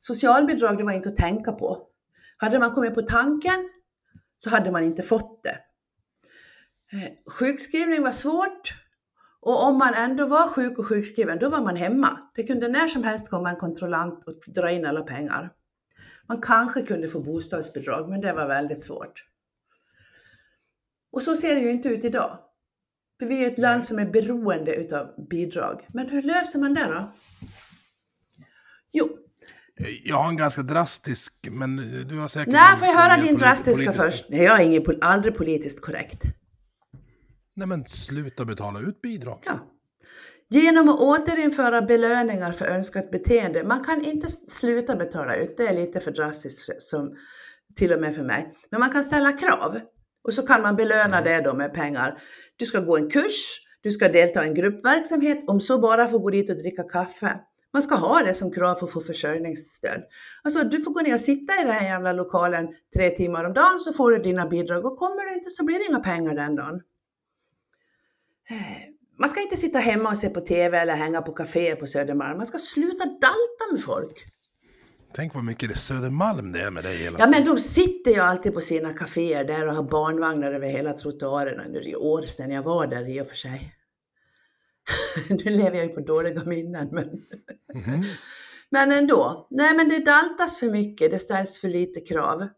Socialbidrag, 0.00 0.78
det 0.78 0.84
var 0.84 0.92
inte 0.92 1.08
att 1.08 1.16
tänka 1.16 1.52
på. 1.52 1.86
Hade 2.36 2.58
man 2.58 2.74
kommit 2.74 2.94
på 2.94 3.02
tanken 3.02 3.70
så 4.38 4.50
hade 4.50 4.70
man 4.70 4.84
inte 4.84 5.02
fått 5.02 5.42
det. 5.42 5.58
Eh, 6.92 7.12
sjukskrivning 7.30 8.02
var 8.02 8.12
svårt 8.12 8.74
och 9.40 9.64
om 9.64 9.78
man 9.78 9.94
ändå 9.94 10.26
var 10.26 10.48
sjuk 10.48 10.78
och 10.78 10.86
sjukskriven, 10.86 11.38
då 11.38 11.48
var 11.48 11.60
man 11.60 11.76
hemma. 11.76 12.18
Det 12.34 12.42
kunde 12.42 12.68
när 12.68 12.88
som 12.88 13.04
helst 13.04 13.30
komma 13.30 13.50
en 13.50 13.56
kontrollant 13.56 14.24
och 14.24 14.34
dra 14.54 14.70
in 14.70 14.86
alla 14.86 15.02
pengar. 15.02 15.50
Man 16.28 16.40
kanske 16.40 16.82
kunde 16.82 17.08
få 17.08 17.20
bostadsbidrag, 17.20 18.08
men 18.08 18.20
det 18.20 18.32
var 18.32 18.46
väldigt 18.46 18.82
svårt. 18.82 19.24
Och 21.12 21.22
så 21.22 21.36
ser 21.36 21.54
det 21.54 21.60
ju 21.60 21.70
inte 21.70 21.88
ut 21.88 22.04
idag. 22.04 22.38
För 23.18 23.26
vi 23.26 23.44
är 23.44 23.46
ett 23.46 23.58
land 23.58 23.86
som 23.86 23.98
är 23.98 24.06
beroende 24.06 24.74
utav 24.74 25.26
bidrag. 25.30 25.86
Men 25.88 26.08
hur 26.08 26.22
löser 26.22 26.58
man 26.58 26.74
det 26.74 26.84
då? 26.84 27.12
Jo. 28.92 29.18
Jag 30.04 30.16
har 30.16 30.28
en 30.28 30.36
ganska 30.36 30.62
drastisk, 30.62 31.48
men 31.50 31.76
du 32.08 32.18
har 32.18 32.28
säkert... 32.28 32.52
Nej, 32.52 32.76
får 32.76 32.86
jag 32.86 32.94
höra 32.94 33.22
din 33.22 33.36
drastiska 33.36 33.92
först? 33.92 34.26
Nej, 34.28 34.42
jag 34.42 34.60
är 34.60 34.64
ingen, 34.64 34.82
aldrig 35.00 35.34
politiskt 35.34 35.80
korrekt. 35.80 36.22
Nej, 37.54 37.68
men 37.68 37.84
sluta 37.84 38.44
betala 38.44 38.80
ut 38.80 39.02
bidrag. 39.02 39.42
Ja. 39.46 39.75
Genom 40.48 40.88
att 40.88 41.00
återinföra 41.00 41.82
belöningar 41.82 42.52
för 42.52 42.66
önskat 42.66 43.10
beteende. 43.10 43.64
Man 43.64 43.84
kan 43.84 44.04
inte 44.04 44.28
sluta 44.28 44.96
betala 44.96 45.36
ut, 45.36 45.56
det 45.56 45.66
är 45.66 45.74
lite 45.74 46.00
för 46.00 46.10
drastiskt 46.10 46.82
som, 46.82 47.16
till 47.76 47.92
och 47.92 48.00
med 48.00 48.14
för 48.14 48.22
mig. 48.22 48.54
Men 48.70 48.80
man 48.80 48.90
kan 48.90 49.04
ställa 49.04 49.32
krav 49.32 49.80
och 50.24 50.34
så 50.34 50.46
kan 50.46 50.62
man 50.62 50.76
belöna 50.76 51.18
mm. 51.18 51.24
det 51.24 51.50
då 51.50 51.54
med 51.54 51.74
pengar. 51.74 52.22
Du 52.56 52.66
ska 52.66 52.80
gå 52.80 52.96
en 52.96 53.10
kurs, 53.10 53.60
du 53.80 53.90
ska 53.90 54.08
delta 54.08 54.44
i 54.44 54.48
en 54.48 54.54
gruppverksamhet, 54.54 55.44
om 55.46 55.60
så 55.60 55.78
bara 55.78 56.08
få 56.08 56.18
gå 56.18 56.30
dit 56.30 56.50
och 56.50 56.56
dricka 56.56 56.82
kaffe. 56.82 57.40
Man 57.72 57.82
ska 57.82 57.94
ha 57.94 58.22
det 58.22 58.34
som 58.34 58.52
krav 58.52 58.74
för 58.74 58.86
att 58.86 58.92
få 58.92 59.00
försörjningsstöd. 59.00 60.02
Alltså 60.42 60.64
du 60.64 60.80
får 60.80 60.90
gå 60.90 61.00
ner 61.00 61.14
och 61.14 61.20
sitta 61.20 61.54
i 61.54 61.64
den 61.64 61.72
här 61.72 61.84
jävla 61.84 62.12
lokalen 62.12 62.68
tre 62.94 63.10
timmar 63.10 63.44
om 63.44 63.52
dagen 63.52 63.80
så 63.80 63.92
får 63.92 64.10
du 64.10 64.18
dina 64.18 64.46
bidrag 64.46 64.84
och 64.84 64.98
kommer 64.98 65.24
du 65.24 65.34
inte 65.34 65.50
så 65.50 65.64
blir 65.64 65.78
det 65.78 65.84
inga 65.84 66.00
pengar 66.00 66.34
den 66.34 66.56
dagen. 66.56 66.80
Man 69.18 69.30
ska 69.30 69.40
inte 69.40 69.56
sitta 69.56 69.78
hemma 69.78 70.10
och 70.10 70.18
se 70.18 70.28
på 70.28 70.40
TV 70.40 70.78
eller 70.78 70.96
hänga 70.96 71.22
på 71.22 71.32
kaféer 71.32 71.76
på 71.76 71.86
Södermalm. 71.86 72.36
Man 72.36 72.46
ska 72.46 72.58
sluta 72.58 73.04
dalta 73.04 73.72
med 73.72 73.82
folk. 73.82 74.24
Tänk 75.14 75.34
vad 75.34 75.44
mycket 75.44 75.68
det 75.68 75.76
Södermalm 75.76 76.52
det 76.52 76.60
är 76.60 76.70
med 76.70 76.84
dig 76.84 76.96
hela 76.96 77.16
tiden. 77.16 77.32
Ja, 77.32 77.38
men 77.38 77.54
de 77.54 77.60
sitter 77.62 78.10
ju 78.10 78.20
alltid 78.20 78.54
på 78.54 78.60
sina 78.60 78.92
kaféer 78.92 79.44
där 79.44 79.68
och 79.68 79.74
har 79.74 79.82
barnvagnar 79.82 80.52
över 80.52 80.68
hela 80.68 80.92
trottoarerna. 80.92 81.64
Nu 81.68 81.78
är 81.78 81.84
det 81.84 81.96
år 81.96 82.22
sedan 82.22 82.50
jag 82.50 82.62
var 82.62 82.86
där 82.86 83.08
i 83.08 83.20
och 83.20 83.26
för 83.26 83.36
sig. 83.36 83.72
nu 85.28 85.50
lever 85.50 85.76
jag 85.76 85.86
ju 85.86 85.92
på 85.92 86.00
dåliga 86.00 86.44
minnen, 86.44 86.88
men... 86.92 87.04
Mm 87.74 87.84
-hmm. 87.84 88.04
men 88.70 88.92
ändå. 88.92 89.46
Nej, 89.50 89.76
men 89.76 89.88
det 89.88 89.98
daltas 89.98 90.58
för 90.58 90.70
mycket, 90.70 91.10
det 91.10 91.18
ställs 91.18 91.60
för 91.60 91.68
lite 91.68 92.00
krav. 92.00 92.48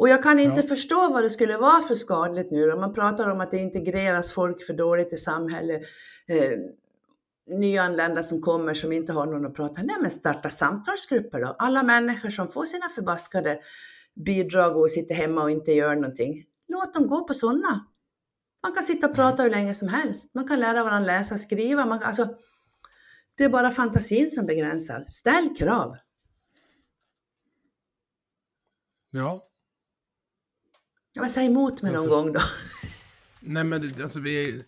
Och 0.00 0.08
jag 0.08 0.22
kan 0.22 0.38
inte 0.38 0.60
ja. 0.60 0.66
förstå 0.66 1.08
vad 1.12 1.22
det 1.22 1.30
skulle 1.30 1.56
vara 1.56 1.82
för 1.82 1.94
skadligt 1.94 2.50
nu. 2.50 2.76
Man 2.76 2.94
pratar 2.94 3.28
om 3.28 3.40
att 3.40 3.50
det 3.50 3.56
integreras 3.56 4.32
folk 4.32 4.62
för 4.62 4.74
dåligt 4.74 5.12
i 5.12 5.16
samhället. 5.16 5.82
Eh, 6.28 6.58
nyanlända 7.58 8.22
som 8.22 8.42
kommer 8.42 8.74
som 8.74 8.92
inte 8.92 9.12
har 9.12 9.26
någon 9.26 9.46
att 9.46 9.54
prata 9.54 9.82
Nej 9.82 9.96
men 10.00 10.10
starta 10.10 10.50
samtalsgrupper 10.50 11.40
då. 11.40 11.56
Alla 11.58 11.82
människor 11.82 12.30
som 12.30 12.48
får 12.48 12.66
sina 12.66 12.88
förbaskade 12.88 13.60
bidrag 14.24 14.76
och 14.76 14.90
sitter 14.90 15.14
hemma 15.14 15.42
och 15.42 15.50
inte 15.50 15.72
gör 15.72 15.94
någonting. 15.94 16.44
Låt 16.68 16.94
dem 16.94 17.06
gå 17.06 17.24
på 17.24 17.34
sådana. 17.34 17.86
Man 18.62 18.72
kan 18.72 18.82
sitta 18.82 19.08
och 19.08 19.14
prata 19.14 19.42
hur 19.42 19.50
länge 19.50 19.74
som 19.74 19.88
helst. 19.88 20.34
Man 20.34 20.48
kan 20.48 20.60
lära 20.60 20.84
varandra 20.84 21.06
läsa 21.06 21.34
och 21.34 21.40
skriva. 21.40 21.86
Man 21.86 21.98
kan, 21.98 22.08
alltså, 22.08 22.28
det 23.34 23.44
är 23.44 23.48
bara 23.48 23.70
fantasin 23.70 24.30
som 24.30 24.46
begränsar. 24.46 25.04
Ställ 25.08 25.56
krav. 25.56 25.96
Ja, 29.10 29.49
Ja, 31.12 31.28
säg 31.28 31.46
emot 31.46 31.82
mig 31.82 31.92
någon 31.92 32.02
för... 32.02 32.10
gång 32.10 32.32
då. 32.32 32.40
Nej, 33.40 33.64
men 33.64 34.02
alltså 34.02 34.20
vi... 34.20 34.64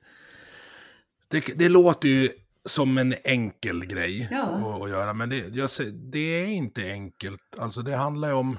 Det, 1.29 1.41
det 1.41 1.69
låter 1.69 2.09
ju 2.09 2.31
som 2.65 2.99
en 2.99 3.15
enkel 3.25 3.87
grej 3.87 4.29
ja. 4.31 4.43
att, 4.43 4.83
att, 4.83 4.91
göra, 4.91 5.13
men 5.15 5.29
det, 5.29 5.37
jag, 5.37 5.71
det 5.93 6.19
är 6.19 6.47
inte 6.47 6.83
enkelt. 6.83 7.59
Alltså 7.59 7.83
det 7.83 7.97
handlar 7.97 8.29
ju 8.29 8.35
om... 8.35 8.59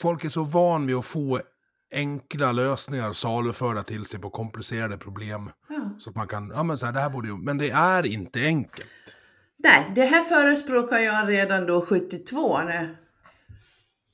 Folk 0.00 0.24
är 0.24 0.28
så 0.28 0.44
van 0.44 0.86
vid 0.86 0.96
att 0.96 1.04
få 1.04 1.40
enkla 1.90 2.52
lösningar 2.52 3.12
saluförda 3.12 3.82
till 3.82 4.04
sig 4.04 4.20
på 4.20 4.30
komplicerade 4.30 4.98
problem. 4.98 5.50
Ja. 5.68 5.90
Så 5.98 6.10
att 6.10 6.16
man 6.16 6.28
kan, 6.28 6.52
ja 6.54 6.62
men 6.62 6.78
så 6.78 6.86
här, 6.86 6.92
det 6.92 7.00
här 7.00 7.10
borde 7.10 7.28
ju, 7.28 7.36
men 7.36 7.58
det 7.58 7.70
är 7.70 8.06
inte 8.06 8.40
enkelt. 8.40 9.16
Nej, 9.56 9.92
det 9.94 10.04
här 10.04 10.22
förespråkar 10.22 10.98
jag 10.98 11.28
redan 11.28 11.66
då 11.66 11.86
72 11.86 12.62
när, 12.62 12.96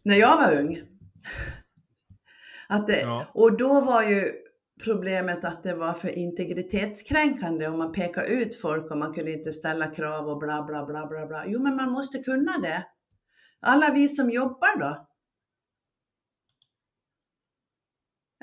när 0.02 0.16
jag 0.16 0.36
var 0.36 0.58
ung. 0.58 0.89
Att 2.68 2.86
det, 2.86 3.00
ja. 3.00 3.26
Och 3.34 3.56
då 3.56 3.80
var 3.80 4.02
ju 4.02 4.32
problemet 4.84 5.44
att 5.44 5.62
det 5.62 5.74
var 5.74 5.92
för 5.92 6.18
integritetskränkande 6.18 7.68
om 7.68 7.78
man 7.78 7.92
pekar 7.92 8.24
ut 8.24 8.60
folk 8.60 8.90
och 8.90 8.98
man 8.98 9.14
kunde 9.14 9.32
inte 9.32 9.52
ställa 9.52 9.86
krav 9.86 10.28
och 10.28 10.38
bla 10.38 10.62
bla 10.62 10.86
bla 10.86 11.06
bla 11.06 11.26
bla. 11.26 11.44
Jo 11.46 11.62
men 11.62 11.76
man 11.76 11.90
måste 11.90 12.18
kunna 12.18 12.58
det. 12.58 12.86
Alla 13.60 13.92
vi 13.92 14.08
som 14.08 14.30
jobbar 14.30 14.78
då. 14.78 15.06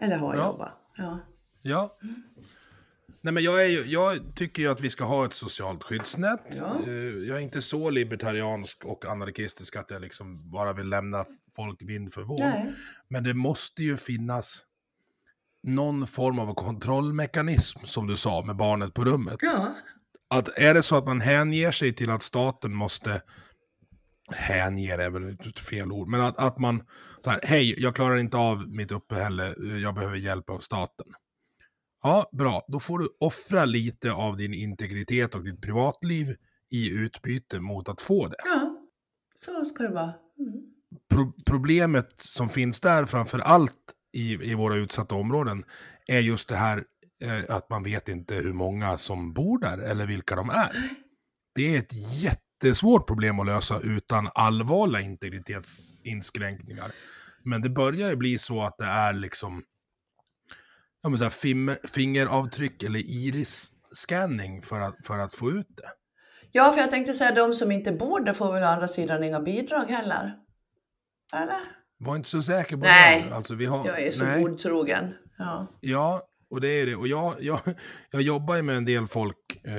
Eller 0.01 0.17
har 0.17 0.35
ja. 0.35 0.45
jobbat. 0.45 0.73
Ja. 0.97 1.19
ja. 1.61 1.97
Nej, 3.21 3.33
men 3.33 3.43
jag, 3.43 3.65
är 3.65 3.85
jag 3.85 4.35
tycker 4.35 4.63
ju 4.63 4.69
att 4.69 4.81
vi 4.81 4.89
ska 4.89 5.03
ha 5.03 5.25
ett 5.25 5.33
socialt 5.33 5.83
skyddsnät. 5.83 6.57
Ja. 6.59 6.79
Eh, 6.87 6.93
jag 7.27 7.37
är 7.37 7.41
inte 7.41 7.61
så 7.61 7.89
libertariansk 7.89 8.85
och 8.85 9.05
anarkistisk 9.05 9.75
att 9.75 9.91
jag 9.91 10.01
liksom 10.01 10.51
bara 10.51 10.73
vill 10.73 10.89
lämna 10.89 11.25
folk 11.55 11.81
vind 11.81 12.13
för 12.13 12.21
våg. 12.21 12.73
Men 13.07 13.23
det 13.23 13.33
måste 13.33 13.83
ju 13.83 13.97
finnas 13.97 14.63
någon 15.63 16.07
form 16.07 16.39
av 16.39 16.53
kontrollmekanism, 16.53 17.79
som 17.83 18.07
du 18.07 18.17
sa, 18.17 18.45
med 18.45 18.55
barnet 18.55 18.93
på 18.93 19.05
rummet. 19.05 19.37
Ja. 19.41 19.75
Att 20.29 20.49
är 20.57 20.73
det 20.73 20.83
så 20.83 20.95
att 20.95 21.05
man 21.05 21.21
hänger 21.21 21.71
sig 21.71 21.93
till 21.93 22.09
att 22.09 22.23
staten 22.23 22.73
måste 22.73 23.21
hänger 24.31 24.97
är 24.97 25.09
väl 25.09 25.29
ett 25.29 25.59
fel 25.59 25.91
ord, 25.91 26.07
men 26.07 26.21
att, 26.21 26.37
att 26.37 26.59
man 26.59 26.83
så 27.19 27.29
här, 27.29 27.39
hej, 27.43 27.81
jag 27.81 27.95
klarar 27.95 28.17
inte 28.17 28.37
av 28.37 28.67
mitt 28.67 28.91
uppehälle, 28.91 29.55
jag 29.81 29.95
behöver 29.95 30.15
hjälp 30.15 30.49
av 30.49 30.59
staten. 30.59 31.07
Ja, 32.03 32.29
bra. 32.31 32.65
Då 32.67 32.79
får 32.79 32.99
du 32.99 33.09
offra 33.19 33.65
lite 33.65 34.11
av 34.11 34.37
din 34.37 34.53
integritet 34.53 35.35
och 35.35 35.43
ditt 35.43 35.61
privatliv 35.61 36.35
i 36.71 36.89
utbyte 36.89 37.59
mot 37.59 37.89
att 37.89 38.01
få 38.01 38.27
det. 38.27 38.35
Ja, 38.45 38.77
så 39.35 39.65
ska 39.65 39.83
det 39.83 39.93
vara. 39.93 40.13
Mm. 40.39 40.53
Pro 41.09 41.31
problemet 41.45 42.19
som 42.19 42.49
finns 42.49 42.79
där 42.79 43.05
framför 43.05 43.39
allt 43.39 43.93
i, 44.13 44.51
i 44.51 44.53
våra 44.53 44.75
utsatta 44.75 45.15
områden 45.15 45.65
är 46.07 46.19
just 46.19 46.49
det 46.49 46.55
här 46.55 46.83
eh, 47.23 47.55
att 47.55 47.69
man 47.69 47.83
vet 47.83 48.09
inte 48.09 48.35
hur 48.35 48.53
många 48.53 48.97
som 48.97 49.33
bor 49.33 49.59
där 49.59 49.77
eller 49.77 50.05
vilka 50.05 50.35
de 50.35 50.49
är. 50.49 50.89
Det 51.55 51.75
är 51.75 51.79
ett 51.79 52.21
jättesvårt 52.23 53.07
problem 53.07 53.39
att 53.39 53.45
lösa 53.45 53.79
utan 53.79 54.29
allvarliga 54.35 55.01
integritetsinskränkningar. 55.01 56.91
Men 57.43 57.61
det 57.61 57.69
börjar 57.69 58.09
ju 58.09 58.15
bli 58.15 58.37
så 58.37 58.63
att 58.63 58.77
det 58.77 58.85
är 58.85 59.13
liksom 59.13 59.63
ja, 61.03 61.09
men 61.09 61.17
så 61.17 61.23
här, 61.23 61.87
fingeravtryck 61.87 62.83
eller 62.83 62.99
iris 62.99 63.71
scanning 63.91 64.61
för 64.61 64.79
att, 64.79 65.05
för 65.05 65.19
att 65.19 65.35
få 65.35 65.51
ut 65.51 65.77
det. 65.77 65.89
Ja, 66.51 66.71
för 66.71 66.81
jag 66.81 66.91
tänkte 66.91 67.13
säga 67.13 67.31
de 67.31 67.53
som 67.53 67.71
inte 67.71 67.91
bor 67.91 68.19
där 68.19 68.33
får 68.33 68.53
väl 68.53 68.63
å 68.63 68.67
andra 68.67 68.87
sidan 68.87 69.23
inga 69.23 69.39
bidrag 69.39 69.85
heller. 69.85 70.35
Eller? 71.33 71.59
Var 71.99 72.15
inte 72.15 72.29
så 72.29 72.41
säker 72.41 72.77
på 72.77 72.83
Nej, 72.83 73.25
det. 73.29 73.35
Alltså, 73.35 73.55
vi 73.55 73.65
har, 73.65 73.87
Jag 73.87 74.01
är 74.01 74.11
så 74.11 74.23
nej. 74.23 74.43
godtrogen. 74.43 75.13
Ja. 75.37 75.67
Ja, 75.79 76.27
och 76.49 76.61
det 76.61 76.67
är 76.67 76.85
det. 76.85 76.95
Och 76.95 77.07
jag, 77.07 77.43
jag, 77.43 77.59
jag 78.11 78.21
jobbar 78.21 78.55
ju 78.55 78.61
med 78.61 78.77
en 78.77 78.85
del 78.85 79.07
folk 79.07 79.65
eh, 79.65 79.73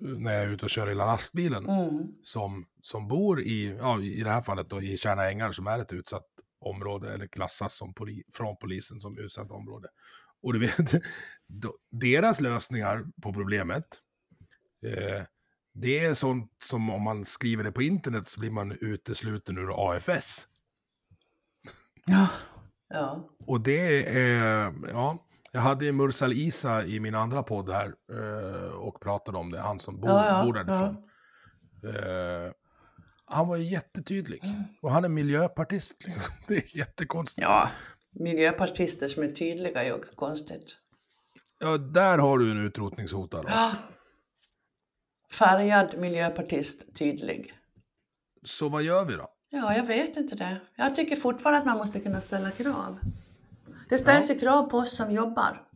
när 0.00 0.32
jag 0.32 0.42
är 0.42 0.48
ute 0.48 0.64
och 0.64 0.70
kör 0.70 0.86
hela 0.86 1.06
lastbilen. 1.06 1.68
Mm. 1.68 2.06
Som, 2.22 2.66
som 2.82 3.08
bor 3.08 3.40
i, 3.40 3.76
ja, 3.78 4.00
i 4.00 4.22
det 4.22 4.30
här 4.30 4.40
fallet 4.40 4.70
då, 4.70 4.82
i 4.82 4.96
Tjärna 4.96 5.30
Ängar 5.30 5.52
som 5.52 5.66
är 5.66 5.78
ett 5.78 5.92
utsatt 5.92 6.26
område 6.60 7.14
eller 7.14 7.26
klassas 7.26 7.76
som 7.76 7.94
poli, 7.94 8.22
från 8.32 8.56
polisen 8.56 8.98
som 8.98 9.18
utsatt 9.18 9.50
område. 9.50 9.88
Och 10.44 10.52
du 10.52 10.58
vet, 10.58 10.92
deras 11.90 12.40
lösningar 12.40 13.04
på 13.22 13.32
problemet, 13.32 13.84
eh, 14.86 15.22
det 15.74 16.04
är 16.04 16.14
sånt 16.14 16.52
som 16.62 16.90
om 16.90 17.02
man 17.02 17.24
skriver 17.24 17.64
det 17.64 17.72
på 17.72 17.82
internet 17.82 18.28
så 18.28 18.40
blir 18.40 18.50
man 18.50 18.72
utesluten 18.80 19.58
ur 19.58 19.92
AFS. 19.92 20.46
Ja. 22.06 22.28
ja. 22.88 23.28
Och 23.46 23.60
det 23.60 24.16
är, 24.18 24.72
ja, 24.88 25.18
jag 25.52 25.60
hade 25.60 25.92
Mursal 25.92 26.32
Isa 26.32 26.84
i 26.84 27.00
min 27.00 27.14
andra 27.14 27.42
podd 27.42 27.70
här 27.70 27.94
eh, 28.12 28.70
och 28.70 29.00
pratade 29.00 29.38
om 29.38 29.50
det, 29.50 29.60
han 29.60 29.78
som 29.78 30.00
bor, 30.00 30.10
Ja, 30.10 30.28
ja, 30.28 30.44
bor 30.44 30.52
därifrån. 30.52 30.96
Eh, 31.84 32.52
han 33.26 33.48
var 33.48 33.56
jättetydlig. 33.56 34.42
Och 34.82 34.90
han 34.90 35.04
är 35.04 35.08
miljöpartist. 35.08 36.04
Liksom. 36.06 36.32
Det 36.48 36.56
är 36.56 36.78
jättekonstigt. 36.78 37.42
Ja. 37.42 37.68
Miljöpartister 38.14 39.08
som 39.08 39.22
är 39.22 39.32
tydliga 39.32 39.84
är 39.84 39.94
också 39.94 40.14
konstigt. 40.14 40.76
Ja, 41.58 41.78
där 41.78 42.18
har 42.18 42.38
du 42.38 42.50
en 42.50 42.66
utrotningshotad. 42.66 43.44
Ja. 43.48 43.72
Färgad 45.32 45.98
miljöpartist, 45.98 46.96
tydlig. 46.98 47.52
Så 48.42 48.68
vad 48.68 48.82
gör 48.82 49.04
vi 49.04 49.14
då? 49.14 49.28
Ja, 49.50 49.76
jag 49.76 49.86
vet 49.86 50.16
inte 50.16 50.34
det. 50.34 50.60
Jag 50.76 50.96
tycker 50.96 51.16
fortfarande 51.16 51.58
att 51.58 51.66
man 51.66 51.76
måste 51.76 52.00
kunna 52.00 52.20
ställa 52.20 52.50
krav. 52.50 52.98
Det 53.88 53.98
ställs 53.98 54.30
ju 54.30 54.38
krav 54.38 54.62
på 54.70 54.78
oss 54.78 54.96
som 54.96 55.10
jobbar. 55.10 55.68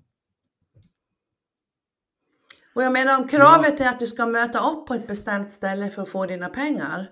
Och 2.74 2.82
jag 2.82 2.92
menar 2.92 3.18
om 3.18 3.28
kravet 3.28 3.80
är 3.80 3.88
att 3.88 4.00
du 4.00 4.06
ska 4.06 4.26
möta 4.26 4.70
upp 4.70 4.86
på 4.86 4.94
ett 4.94 5.06
bestämt 5.06 5.52
ställe 5.52 5.90
för 5.90 6.02
att 6.02 6.08
få 6.08 6.26
dina 6.26 6.48
pengar, 6.48 7.10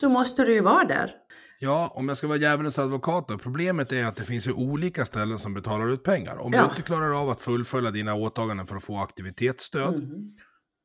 då 0.00 0.08
måste 0.08 0.44
du 0.44 0.54
ju 0.54 0.60
vara 0.60 0.84
där. 0.84 1.14
Ja, 1.60 1.88
om 1.94 2.08
jag 2.08 2.16
ska 2.16 2.26
vara 2.26 2.38
djävulens 2.38 2.78
advokat 2.78 3.28
då. 3.28 3.38
Problemet 3.38 3.92
är 3.92 4.04
att 4.04 4.16
det 4.16 4.24
finns 4.24 4.46
ju 4.48 4.52
olika 4.52 5.04
ställen 5.04 5.38
som 5.38 5.54
betalar 5.54 5.88
ut 5.88 6.02
pengar. 6.02 6.36
Om 6.36 6.52
Ja. 6.52 6.62
du 6.62 6.68
inte 6.70 6.82
klarar 6.82 7.20
av 7.22 7.30
att 7.30 7.42
fullfölja 7.42 7.90
dina 7.90 8.14
åtaganden 8.14 8.66
för 8.66 8.76
att 8.76 8.84
få 8.84 8.98
aktivitetsstöd, 8.98 9.94
Mm. 9.94 10.18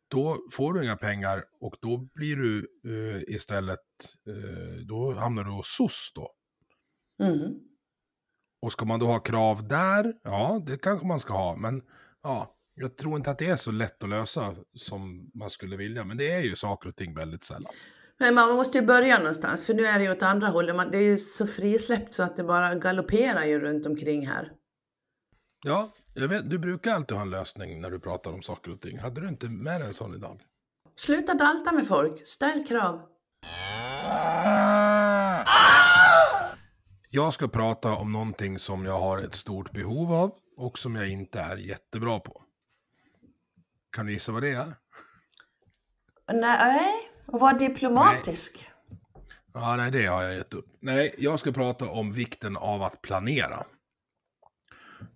då 0.09 0.37
får 0.51 0.73
du 0.73 0.83
inga 0.83 0.95
pengar 0.97 1.43
och 1.61 1.75
då 1.81 1.97
blir 2.15 2.35
du 2.35 2.67
eh, 2.85 3.33
istället, 3.35 3.79
eh, 4.27 4.85
då 4.87 5.13
hamnar 5.13 5.43
du 5.43 5.49
hos 5.51 5.67
SOS 5.77 6.11
då. 6.15 6.29
Mm. 7.23 7.53
Och 8.61 8.71
ska 8.71 8.85
man 8.85 8.99
då 8.99 9.05
ha 9.05 9.19
krav 9.19 9.67
där, 9.67 10.13
ja 10.23 10.61
det 10.65 10.77
kanske 10.77 11.07
man 11.07 11.19
ska 11.19 11.33
ha, 11.33 11.55
men 11.55 11.81
ja, 12.23 12.55
jag 12.75 12.97
tror 12.97 13.15
inte 13.17 13.31
att 13.31 13.37
det 13.37 13.49
är 13.49 13.55
så 13.55 13.71
lätt 13.71 14.03
att 14.03 14.09
lösa 14.09 14.55
som 14.77 15.31
man 15.33 15.49
skulle 15.49 15.77
vilja, 15.77 16.03
men 16.05 16.17
det 16.17 16.31
är 16.31 16.41
ju 16.41 16.55
saker 16.55 16.89
och 16.89 16.95
ting 16.95 17.13
väldigt 17.15 17.43
sällan. 17.43 17.73
Men 18.19 18.33
man 18.35 18.55
måste 18.55 18.77
ju 18.77 18.85
börja 18.85 19.17
någonstans, 19.17 19.65
för 19.65 19.73
nu 19.73 19.85
är 19.85 19.99
det 19.99 20.05
ju 20.05 20.11
åt 20.11 20.23
andra 20.23 20.47
hållet. 20.47 20.75
Man- 20.75 20.91
Det 20.91 20.97
är 20.97 21.01
ju 21.01 21.17
så 21.17 21.47
frisläppt 21.47 22.13
så 22.13 22.23
att 22.23 22.35
det 22.35 22.43
bara 22.43 22.75
galopperar 22.75 23.43
ju 23.43 23.59
runt 23.59 23.85
omkring 23.85 24.27
här. 24.27 24.51
Ja, 25.65 25.89
jag 26.13 26.27
vet, 26.27 26.49
du 26.49 26.59
brukar 26.59 26.93
alltid 26.93 27.17
ha 27.17 27.21
en 27.21 27.29
lösning 27.29 27.81
när 27.81 27.89
du 27.91 27.99
pratar 27.99 28.31
om 28.33 28.41
saker 28.41 28.71
och 28.71 28.81
ting. 28.81 28.99
Hade 28.99 29.21
du 29.21 29.27
inte 29.27 29.49
med 29.49 29.81
en 29.81 29.93
sån 29.93 30.15
idag? 30.15 30.41
Sluta 30.95 31.33
dalta 31.33 31.71
med 31.71 31.87
folk, 31.87 32.27
ställ 32.27 32.67
krav. 32.67 33.01
Jag 37.09 37.33
ska 37.33 37.47
prata 37.47 37.93
om 37.95 38.11
någonting 38.11 38.59
som 38.59 38.85
jag 38.85 38.99
har 38.99 39.17
ett 39.17 39.35
stort 39.35 39.71
behov 39.71 40.13
av 40.13 40.31
och 40.57 40.79
som 40.79 40.95
jag 40.95 41.09
inte 41.09 41.39
är 41.39 41.57
jättebra 41.57 42.19
på. 42.19 42.43
Kan 43.91 44.05
du 44.05 44.13
gissa 44.13 44.31
vad 44.31 44.41
det 44.43 44.49
är? 44.51 44.73
Nej, 46.33 47.02
och 47.25 47.39
var 47.39 47.59
diplomatisk. 47.59 48.69
Ja, 49.53 49.75
nej, 49.75 49.91
det 49.91 50.05
har 50.05 50.23
jag 50.23 50.35
gett 50.35 50.53
upp. 50.53 50.65
Nej, 50.79 51.15
jag 51.17 51.39
ska 51.39 51.51
prata 51.51 51.89
om 51.89 52.11
vikten 52.11 52.57
av 52.57 52.83
att 52.83 53.01
planera. 53.01 53.65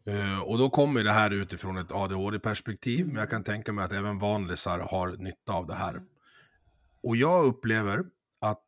Uh, 0.08 0.39
och 0.39 0.58
då 0.58 0.70
kommer 0.70 1.04
det 1.04 1.12
här 1.12 1.32
utifrån 1.32 1.78
ett 1.78 1.91
ADHD-perspektiv, 1.91 3.08
men 3.08 3.15
jag 3.15 3.30
kan 3.30 3.43
tänka 3.43 3.72
mig 3.72 3.86
att 3.86 3.91
även 3.91 4.17
vanlisar 4.17 4.80
har 4.80 5.17
nytta 5.17 5.54
av 5.54 5.67
det 5.67 5.74
här. 5.74 6.02
Och 7.04 7.15
jag 7.15 7.46
upplever 7.46 8.06
att 8.41 8.65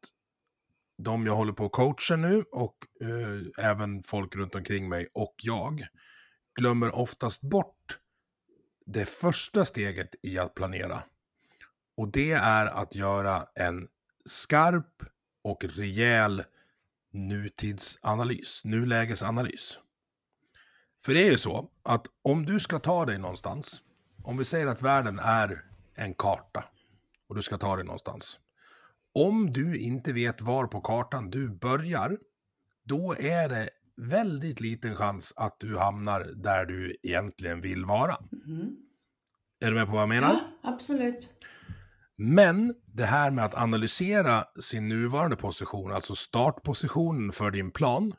de 0.97 1.25
jag 1.25 1.35
håller 1.35 1.53
på 1.53 1.65
att 1.65 1.71
coacha 1.71 2.15
nu 2.15 2.43
och 2.51 2.75
uh, 3.03 3.41
även 3.57 4.03
folk 4.03 4.35
runt 4.35 4.55
omkring 4.55 4.89
mig 4.89 5.07
och 5.13 5.35
jag 5.37 5.87
glömmer 6.59 6.95
oftast 6.95 7.41
bort 7.41 7.99
det 8.85 9.05
första 9.05 9.65
steget 9.65 10.15
i 10.23 10.39
att 10.39 10.53
planera. 10.53 10.99
Och 11.99 12.11
det 12.11 12.31
är 12.31 12.65
att 12.65 12.95
göra 12.95 13.45
en 13.55 13.87
skarp 14.25 15.03
och 15.43 15.63
rejäl 15.63 16.43
nutidsanalys, 17.13 18.65
nulägesanalys. 18.65 19.79
För 21.03 21.13
det 21.13 21.27
är 21.27 21.31
ju 21.31 21.37
så 21.37 21.69
att 21.83 22.07
om 22.21 22.45
du 22.45 22.59
ska 22.59 22.79
ta 22.79 23.05
dig 23.05 23.17
någonstans, 23.17 23.81
om 24.23 24.37
vi 24.37 24.45
säger 24.45 24.67
att 24.67 24.81
världen 24.81 25.19
är 25.19 25.65
en 25.95 26.13
karta 26.13 26.63
och 27.29 27.35
du 27.35 27.41
ska 27.41 27.57
ta 27.57 27.75
dig 27.75 27.85
någonstans. 27.85 28.39
Om 29.13 29.53
du 29.53 29.77
inte 29.77 30.13
vet 30.13 30.41
var 30.41 30.67
på 30.67 30.81
kartan 30.81 31.29
du 31.29 31.49
börjar, 31.49 32.17
då 32.83 33.15
är 33.19 33.49
det 33.49 33.69
väldigt 33.97 34.61
liten 34.61 34.95
chans 34.95 35.33
att 35.35 35.59
du 35.59 35.77
hamnar 35.77 36.31
där 36.35 36.65
du 36.65 36.97
egentligen 37.03 37.61
vill 37.61 37.85
vara. 37.85 38.17
Mm. 38.45 38.75
Är 39.59 39.67
du 39.67 39.73
med 39.73 39.85
på 39.85 39.91
vad 39.91 40.01
jag 40.01 40.09
menar? 40.09 40.29
Ja, 40.33 40.69
absolut. 40.69 41.29
Men 42.21 42.75
det 42.85 43.05
här 43.05 43.31
med 43.31 43.45
att 43.45 43.55
analysera 43.55 44.45
sin 44.59 44.89
nuvarande 44.89 45.35
position, 45.35 45.91
alltså 45.91 46.15
startpositionen 46.15 47.31
för 47.31 47.51
din 47.51 47.71
plan, 47.71 48.13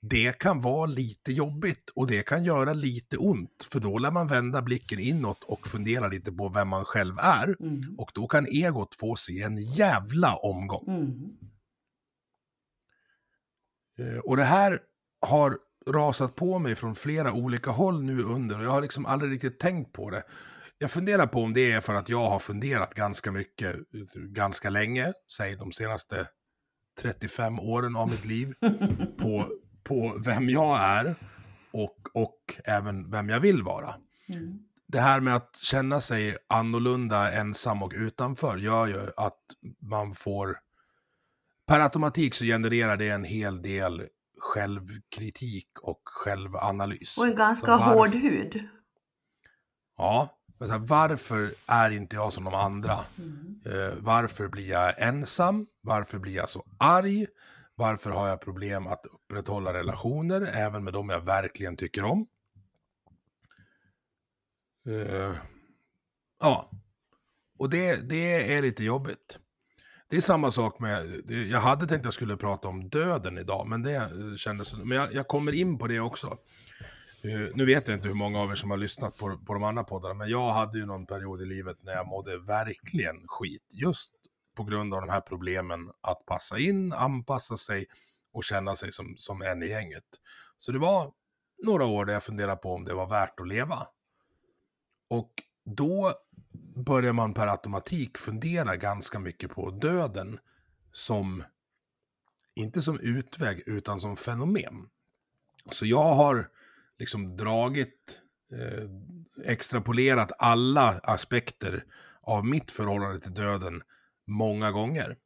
det 0.00 0.38
kan 0.38 0.60
vara 0.60 0.86
lite 0.86 1.32
jobbigt 1.32 1.90
och 1.94 2.06
det 2.06 2.22
kan 2.22 2.44
göra 2.44 2.72
lite 2.72 3.16
ont, 3.16 3.68
för 3.72 3.80
då 3.80 3.98
lär 3.98 4.10
man 4.10 4.26
vända 4.26 4.62
blicken 4.62 4.98
inåt 4.98 5.44
och 5.44 5.68
fundera 5.68 6.08
lite 6.08 6.32
på 6.32 6.48
vem 6.48 6.68
man 6.68 6.84
själv 6.84 7.18
är. 7.18 7.56
Mm. 7.60 7.94
Och 7.98 8.10
då 8.14 8.26
kan 8.26 8.46
egot 8.46 8.94
få 8.94 9.16
se 9.16 9.42
en 9.42 9.56
jävla 9.56 10.36
omgång. 10.36 10.84
Mm. 10.88 11.12
Eh, 13.98 14.18
Och 14.18 14.36
det 14.36 14.44
här 14.44 14.80
har 15.20 15.58
rasat 15.90 16.34
på 16.34 16.58
mig 16.58 16.74
från 16.74 16.94
flera 16.94 17.32
olika 17.32 17.70
håll 17.70 18.02
nu 18.02 18.22
under 18.22 18.58
och 18.58 18.64
jag 18.64 18.70
har 18.70 18.82
liksom 18.82 19.06
aldrig 19.06 19.32
riktigt 19.32 19.58
tänkt 19.58 19.92
på 19.92 20.10
det. 20.10 20.22
Jag 20.78 20.90
funderar 20.90 21.26
på 21.26 21.42
om 21.42 21.52
det 21.52 21.72
är 21.72 21.80
för 21.80 21.94
att 21.94 22.08
jag 22.08 22.28
har 22.28 22.38
funderat 22.38 22.94
ganska 22.94 23.32
mycket, 23.32 23.76
ganska 24.14 24.70
länge, 24.70 25.12
säg 25.36 25.56
de 25.56 25.72
senaste 25.72 26.28
35 27.00 27.60
åren 27.60 27.96
av 27.96 28.10
mitt 28.10 28.24
liv, 28.24 28.54
på, 29.18 29.48
på 29.84 30.20
vem 30.24 30.50
jag 30.50 30.80
är 30.80 31.14
och, 31.70 31.96
och 32.14 32.60
även 32.64 33.10
vem 33.10 33.28
jag 33.28 33.40
vill 33.40 33.62
vara. 33.62 33.94
Mm. 34.28 34.58
Det 34.88 35.00
här 35.00 35.20
med 35.20 35.36
att 35.36 35.56
känna 35.56 36.00
sig 36.00 36.36
annorlunda, 36.48 37.32
ensam 37.32 37.82
och 37.82 37.92
utanför 37.96 38.56
gör 38.56 38.86
ju 38.86 39.06
att 39.16 39.40
man 39.80 40.14
får... 40.14 40.58
Per 41.66 41.80
automatik 41.80 42.34
så 42.34 42.44
genererar 42.44 42.96
det 42.96 43.08
en 43.08 43.24
hel 43.24 43.62
del 43.62 44.06
självkritik 44.38 45.68
och 45.82 46.00
självanalys. 46.04 47.18
Och 47.18 47.26
en 47.26 47.36
ganska 47.36 47.66
Så 47.66 47.72
varför- 47.72 47.94
hård 47.94 48.08
hud. 48.14 48.68
Ja, 49.96 50.35
men 50.58 50.68
så 50.68 50.74
här, 50.74 50.80
varför 50.80 51.54
är 51.66 51.90
inte 51.90 52.16
jag 52.16 52.32
som 52.32 52.44
de 52.44 52.54
andra? 52.54 52.98
Mm. 53.18 53.60
Eh, 53.66 53.94
varför 53.98 54.48
blir 54.48 54.70
jag 54.70 54.94
ensam? 54.98 55.66
Varför 55.80 56.18
blir 56.18 56.34
jag 56.36 56.48
så 56.48 56.64
arg? 56.78 57.26
Varför 57.74 58.10
har 58.10 58.28
jag 58.28 58.40
problem 58.40 58.86
att 58.86 59.06
upprätthålla 59.06 59.72
relationer, 59.72 60.40
även 60.40 60.84
med 60.84 60.92
dem 60.92 61.08
jag 61.08 61.20
verkligen 61.20 61.76
tycker 61.76 62.04
om? 62.04 62.26
Eh, 64.86 65.34
ja, 66.40 66.70
och 67.58 67.70
det, 67.70 67.96
det 67.96 68.54
är 68.54 68.62
lite 68.62 68.84
jobbigt. 68.84 69.38
Det 70.08 70.16
är 70.16 70.20
samma 70.20 70.50
sak 70.50 70.80
med, 70.80 71.30
jag 71.50 71.60
hade 71.60 71.86
tänkt 71.86 72.00
att 72.00 72.04
jag 72.04 72.14
skulle 72.14 72.36
prata 72.36 72.68
om 72.68 72.88
döden 72.88 73.38
idag, 73.38 73.66
men 73.66 73.82
det 73.82 74.10
kändes, 74.36 74.74
men 74.76 74.98
jag, 74.98 75.14
jag 75.14 75.28
kommer 75.28 75.52
in 75.52 75.78
på 75.78 75.86
det 75.86 76.00
också. 76.00 76.38
Nu 77.54 77.66
vet 77.66 77.88
jag 77.88 77.96
inte 77.96 78.08
hur 78.08 78.14
många 78.14 78.40
av 78.40 78.50
er 78.50 78.54
som 78.54 78.70
har 78.70 78.76
lyssnat 78.76 79.18
på, 79.18 79.38
på 79.38 79.54
de 79.54 79.62
andra 79.62 79.84
poddarna, 79.84 80.14
men 80.14 80.28
jag 80.28 80.52
hade 80.52 80.78
ju 80.78 80.86
någon 80.86 81.06
period 81.06 81.42
i 81.42 81.46
livet 81.46 81.82
när 81.82 81.92
jag 81.92 82.06
mådde 82.06 82.38
verkligen 82.38 83.22
skit. 83.26 83.66
Just 83.74 84.12
på 84.54 84.64
grund 84.64 84.94
av 84.94 85.00
de 85.00 85.10
här 85.10 85.20
problemen 85.20 85.90
att 86.00 86.26
passa 86.26 86.58
in, 86.58 86.92
anpassa 86.92 87.56
sig 87.56 87.86
och 88.32 88.44
känna 88.44 88.76
sig 88.76 88.92
som, 88.92 89.14
som 89.16 89.42
en 89.42 89.62
i 89.62 89.68
gänget. 89.68 90.04
Så 90.56 90.72
det 90.72 90.78
var 90.78 91.12
några 91.62 91.84
år 91.84 92.04
där 92.04 92.12
jag 92.12 92.22
funderade 92.22 92.56
på 92.56 92.74
om 92.74 92.84
det 92.84 92.94
var 92.94 93.08
värt 93.08 93.40
att 93.40 93.48
leva. 93.48 93.86
Och 95.08 95.30
då 95.64 96.14
börjar 96.76 97.12
man 97.12 97.34
per 97.34 97.46
automatik 97.46 98.18
fundera 98.18 98.76
ganska 98.76 99.18
mycket 99.18 99.50
på 99.50 99.70
döden 99.70 100.38
som, 100.92 101.44
inte 102.54 102.82
som 102.82 103.00
utväg, 103.00 103.62
utan 103.66 104.00
som 104.00 104.16
fenomen. 104.16 104.88
Så 105.70 105.86
jag 105.86 106.14
har 106.14 106.50
liksom 106.98 107.36
dragit, 107.36 108.22
eh, 108.52 108.90
extrapolerat 109.44 110.32
alla 110.38 111.00
aspekter 111.02 111.84
av 112.22 112.46
mitt 112.46 112.70
förhållande 112.70 113.20
till 113.20 113.34
döden 113.34 113.82
många 114.26 114.70
gånger. 114.70 115.16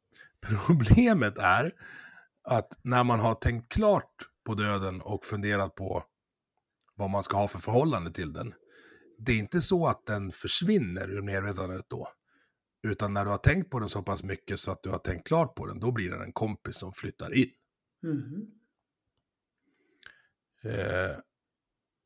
Problemet 0.67 1.37
är 1.37 1.71
att 2.43 2.79
när 2.81 3.03
man 3.03 3.19
har 3.19 3.35
tänkt 3.35 3.71
klart 3.71 4.15
på 4.45 4.53
döden 4.53 5.01
och 5.01 5.25
funderat 5.25 5.75
på 5.75 6.03
vad 6.95 7.09
man 7.09 7.23
ska 7.23 7.37
ha 7.37 7.47
för 7.47 7.59
förhållande 7.59 8.11
till 8.11 8.33
den, 8.33 8.53
det 9.17 9.31
är 9.31 9.37
inte 9.37 9.61
så 9.61 9.87
att 9.87 10.05
den 10.05 10.31
försvinner 10.31 11.11
ur 11.11 11.21
medvetandet 11.21 11.85
då. 11.89 12.07
Utan 12.83 13.13
när 13.13 13.25
du 13.25 13.31
har 13.31 13.37
tänkt 13.37 13.69
på 13.69 13.79
den 13.79 13.89
så 13.89 14.03
pass 14.03 14.23
mycket 14.23 14.59
så 14.59 14.71
att 14.71 14.83
du 14.83 14.89
har 14.89 14.97
tänkt 14.97 15.27
klart 15.27 15.55
på 15.55 15.65
den, 15.65 15.79
då 15.79 15.91
blir 15.91 16.09
den 16.09 16.21
en 16.21 16.33
kompis 16.33 16.75
som 16.75 16.93
flyttar 16.93 17.33
in. 17.33 17.51
Mm. 18.03 18.47
Eh, 20.63 21.17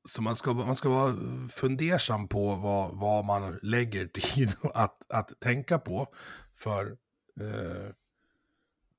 så 0.05 0.21
man 0.21 0.35
ska, 0.35 0.53
man 0.53 0.75
ska 0.75 0.89
vara 0.89 1.15
fundersam 1.49 2.27
på 2.27 2.55
vad, 2.55 2.95
vad 2.99 3.25
man 3.25 3.59
lägger 3.61 4.07
tid 4.13 4.51
att, 4.73 5.05
att 5.09 5.39
tänka 5.39 5.79
på. 5.79 6.07
För 6.53 6.85
eh, 7.41 7.91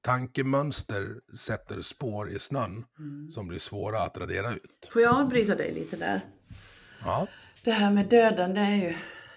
tankemönster 0.00 1.20
sätter 1.36 1.80
spår 1.80 2.30
i 2.30 2.38
snön 2.38 2.84
Mm. 2.98 3.28
som 3.30 3.48
blir 3.48 3.58
svåra 3.58 4.02
att 4.02 4.18
radera 4.18 4.54
ut. 4.54 4.88
Får 4.92 5.02
jag 5.02 5.14
avbryta 5.20 5.54
dig 5.54 5.74
lite 5.74 5.96
där? 5.96 6.20
Ja, 7.04 7.26
Det 7.64 7.70
här 7.70 7.92
med 7.92 8.08
döden, 8.08 8.54
det 8.54 8.60
är 8.60 8.76
ju 8.76 8.94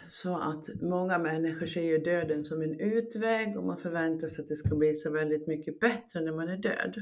så 0.10 0.38
att 0.38 0.82
många 0.82 1.18
människor 1.18 1.66
ser 1.68 1.82
ju 1.84 1.98
döden 1.98 2.46
som 2.46 2.62
en 2.62 2.80
utväg 2.80 3.58
och 3.58 3.64
man 3.64 3.78
förväntar 3.78 4.28
sig 4.28 4.42
att 4.42 4.48
det 4.48 4.56
ska 4.56 4.76
bli 4.76 4.96
så 4.96 5.12
väldigt 5.12 5.48
mycket 5.48 5.80
bättre 5.80 6.22
när 6.22 6.32
man 6.32 6.50
är 6.50 6.58
död. 6.58 6.96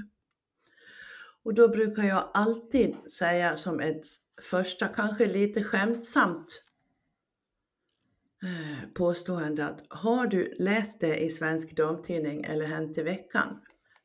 Och 1.43 1.53
då 1.53 1.67
brukar 1.69 2.03
jag 2.03 2.29
alltid 2.33 2.95
säga 3.17 3.57
som 3.57 3.79
ett 3.79 4.01
första, 4.41 4.87
kanske 4.87 5.25
lite 5.25 5.63
skämtsamt 5.63 6.63
eh, 8.43 8.89
påstående 8.93 9.65
att 9.65 9.83
har 9.89 10.27
du 10.27 10.53
läst 10.59 11.01
det 11.01 11.17
i 11.17 11.29
Svensk 11.29 11.75
Damtidning 11.75 12.43
eller 12.43 12.65
Hänt 12.65 12.97
i 12.97 13.03
veckan? 13.03 13.61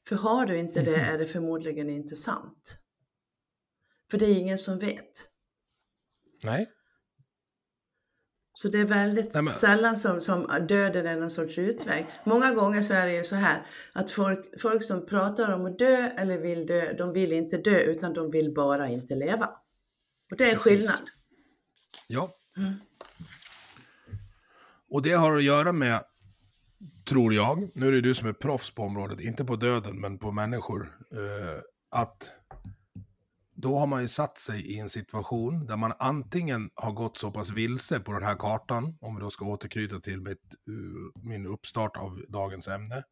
För 0.09 0.17
har 0.17 0.47
du 0.47 0.59
inte 0.59 0.83
det 0.83 0.95
är 0.95 1.19
det 1.19 1.27
förmodligen 1.27 1.91
inte 1.91 2.17
sant. 2.17 2.79
För 4.11 4.19
det 4.19 4.27
är 4.27 4.39
ingen 4.39 4.59
som 4.59 4.79
vet. 4.79 5.29
nej, 6.43 6.71
Så 8.55 8.69
det 8.69 8.79
är 8.79 8.85
väldigt 8.85 9.35
Nej, 9.35 9.49
sällan 9.49 9.97
som, 9.97 10.21
som 10.21 10.67
döden 10.69 11.07
är 11.07 11.17
någon 11.17 11.31
sorts 11.31 11.59
utväg. 11.59 12.07
Många 12.25 12.55
gånger 12.55 12.83
så 12.83 12.95
är 12.95 13.07
det 13.07 13.15
ju 13.15 13.25
så 13.25 13.37
här 13.37 13.67
att 13.93 14.11
folk, 14.11 14.61
folk 14.61 14.85
som 14.85 15.07
pratar 15.07 15.55
om 15.55 15.67
att 15.67 15.79
dö 15.79 16.09
eller 16.17 16.39
vill 16.39 16.67
dö, 16.67 16.93
de 16.93 17.13
vill 17.13 17.33
inte 17.33 17.57
dö 17.57 17.81
utan 17.81 18.13
de 18.13 18.31
vill 18.31 18.55
bara 18.55 18.89
inte 18.89 19.15
leva. 19.15 19.51
Och 20.33 20.39
det 20.39 20.51
är 20.51 20.53
Precis. 20.53 20.65
skillnad. 20.65 21.11
ja. 22.07 22.37
Mm. 22.57 22.75
Och 24.91 25.03
det 25.03 25.13
har 25.13 25.37
att 25.37 25.43
göra 25.43 25.73
med, 25.73 26.05
tror 27.05 27.35
jag, 27.35 27.71
nu 27.75 27.89
är 27.89 27.93
det 27.93 28.01
du 28.01 28.15
som 28.15 28.29
är 28.29 28.33
proffs 28.33 28.75
på 28.75 28.83
området, 28.83 29.21
inte 29.21 29.45
på 29.45 29.57
döden 29.57 30.01
men 30.01 30.19
på 30.19 30.33
människor, 30.33 30.99
eh, 31.13 31.61
att 31.91 32.39
då 33.55 33.79
har 33.79 33.87
man 33.87 34.03
ju 34.03 34.09
satt 34.09 34.39
sig 34.39 34.61
i 34.61 34.79
en 34.79 34.91
situation 34.91 35.67
där 35.67 35.77
man 35.77 35.93
antingen 35.99 36.71
har 36.75 36.93
gått 36.93 37.19
så 37.19 37.31
pass 37.31 37.51
vilse 37.51 38.01
på 38.01 38.13
den 38.13 38.23
här 38.23 38.37
kartan, 38.37 38.99
om 39.01 39.15
vi 39.15 39.21
då 39.21 39.31
ska 39.31 39.45
återknyta 39.45 40.01
till 40.01 40.21
mitt, 40.21 40.55
uh, 40.69 41.23
min 41.23 41.47
uppstart 41.47 41.97
av 41.97 42.25
dagens 42.29 42.69
ämne, 42.69 43.05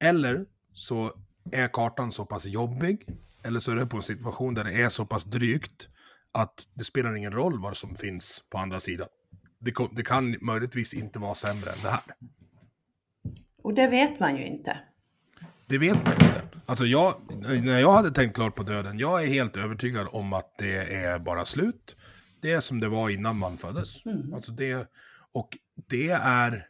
eller 0.00 0.46
så 0.72 1.12
är 1.52 1.68
kartan 1.68 2.12
så 2.12 2.26
pass 2.26 2.46
jobbig, 2.46 3.06
eller 3.42 3.60
så 3.60 3.70
är 3.70 3.76
det 3.76 3.86
på 3.86 3.96
en 3.96 4.02
situation 4.02 4.54
där 4.54 4.64
det 4.64 4.82
är 4.82 4.88
så 4.88 5.06
pass 5.06 5.24
drygt 5.24 5.88
att 6.36 6.66
det 6.74 6.84
spelar 6.84 7.14
ingen 7.14 7.32
roll 7.32 7.60
vad 7.60 7.76
som 7.76 7.94
finns 7.94 8.44
på 8.50 8.58
andra 8.58 8.80
sidan. 8.80 9.08
Det, 9.58 9.74
det 9.92 10.02
kan 10.02 10.36
möjligtvis 10.40 10.94
inte 10.94 11.18
vara 11.18 11.34
sämre 11.34 11.70
än 11.70 11.78
det 11.82 11.88
här. 11.88 12.00
Och 13.62 13.74
det 13.74 13.88
vet 13.88 14.20
man 14.20 14.36
ju 14.36 14.46
inte. 14.46 14.78
Det 15.66 15.78
vet 15.78 16.04
man 16.04 16.12
inte. 16.12 16.42
Alltså 16.66 16.86
jag, 16.86 17.14
när 17.64 17.80
jag 17.80 17.92
hade 17.92 18.10
tänkt 18.10 18.34
klart 18.34 18.54
på 18.54 18.62
döden, 18.62 18.98
jag 18.98 19.22
är 19.22 19.26
helt 19.26 19.56
övertygad 19.56 20.08
om 20.10 20.32
att 20.32 20.58
det 20.58 20.94
är 20.94 21.18
bara 21.18 21.44
slut. 21.44 21.96
Det 22.40 22.52
är 22.52 22.60
som 22.60 22.80
det 22.80 22.88
var 22.88 23.10
innan 23.10 23.38
man 23.38 23.56
föddes. 23.56 24.06
Mm. 24.06 24.34
Alltså 24.34 24.52
det, 24.52 24.90
och 25.32 25.58
det 25.88 26.10
är 26.10 26.68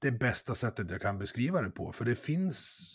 det 0.00 0.10
bästa 0.10 0.54
sättet 0.54 0.90
jag 0.90 1.00
kan 1.00 1.18
beskriva 1.18 1.62
det 1.62 1.70
på. 1.70 1.92
För 1.92 2.04
det 2.04 2.14
finns, 2.14 2.90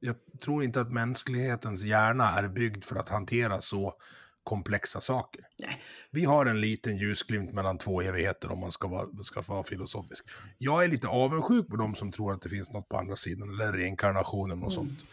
jag 0.00 0.16
tror 0.42 0.64
inte 0.64 0.80
att 0.80 0.92
mänsklighetens 0.92 1.82
hjärna 1.82 2.30
är 2.38 2.48
byggd 2.48 2.84
för 2.84 2.96
att 2.96 3.08
hantera 3.08 3.60
så 3.60 3.94
komplexa 4.44 5.00
saker. 5.00 5.42
Nej. 5.58 5.82
Vi 6.10 6.24
har 6.24 6.46
en 6.46 6.60
liten 6.60 6.96
ljusglimt 6.96 7.52
mellan 7.52 7.78
två 7.78 8.02
evigheter 8.02 8.52
om 8.52 8.60
man 8.60 8.72
ska 8.72 8.88
vara, 8.88 9.06
ska 9.22 9.40
vara 9.40 9.62
filosofisk. 9.62 10.28
Jag 10.58 10.84
är 10.84 10.88
lite 10.88 11.08
avundsjuk 11.08 11.68
på 11.68 11.76
de 11.76 11.94
som 11.94 12.12
tror 12.12 12.32
att 12.32 12.42
det 12.42 12.48
finns 12.48 12.72
något 12.72 12.88
på 12.88 12.96
andra 12.96 13.16
sidan, 13.16 13.48
eller 13.48 13.72
reinkarnationen 13.72 14.62
och 14.62 14.72
sånt. 14.72 15.04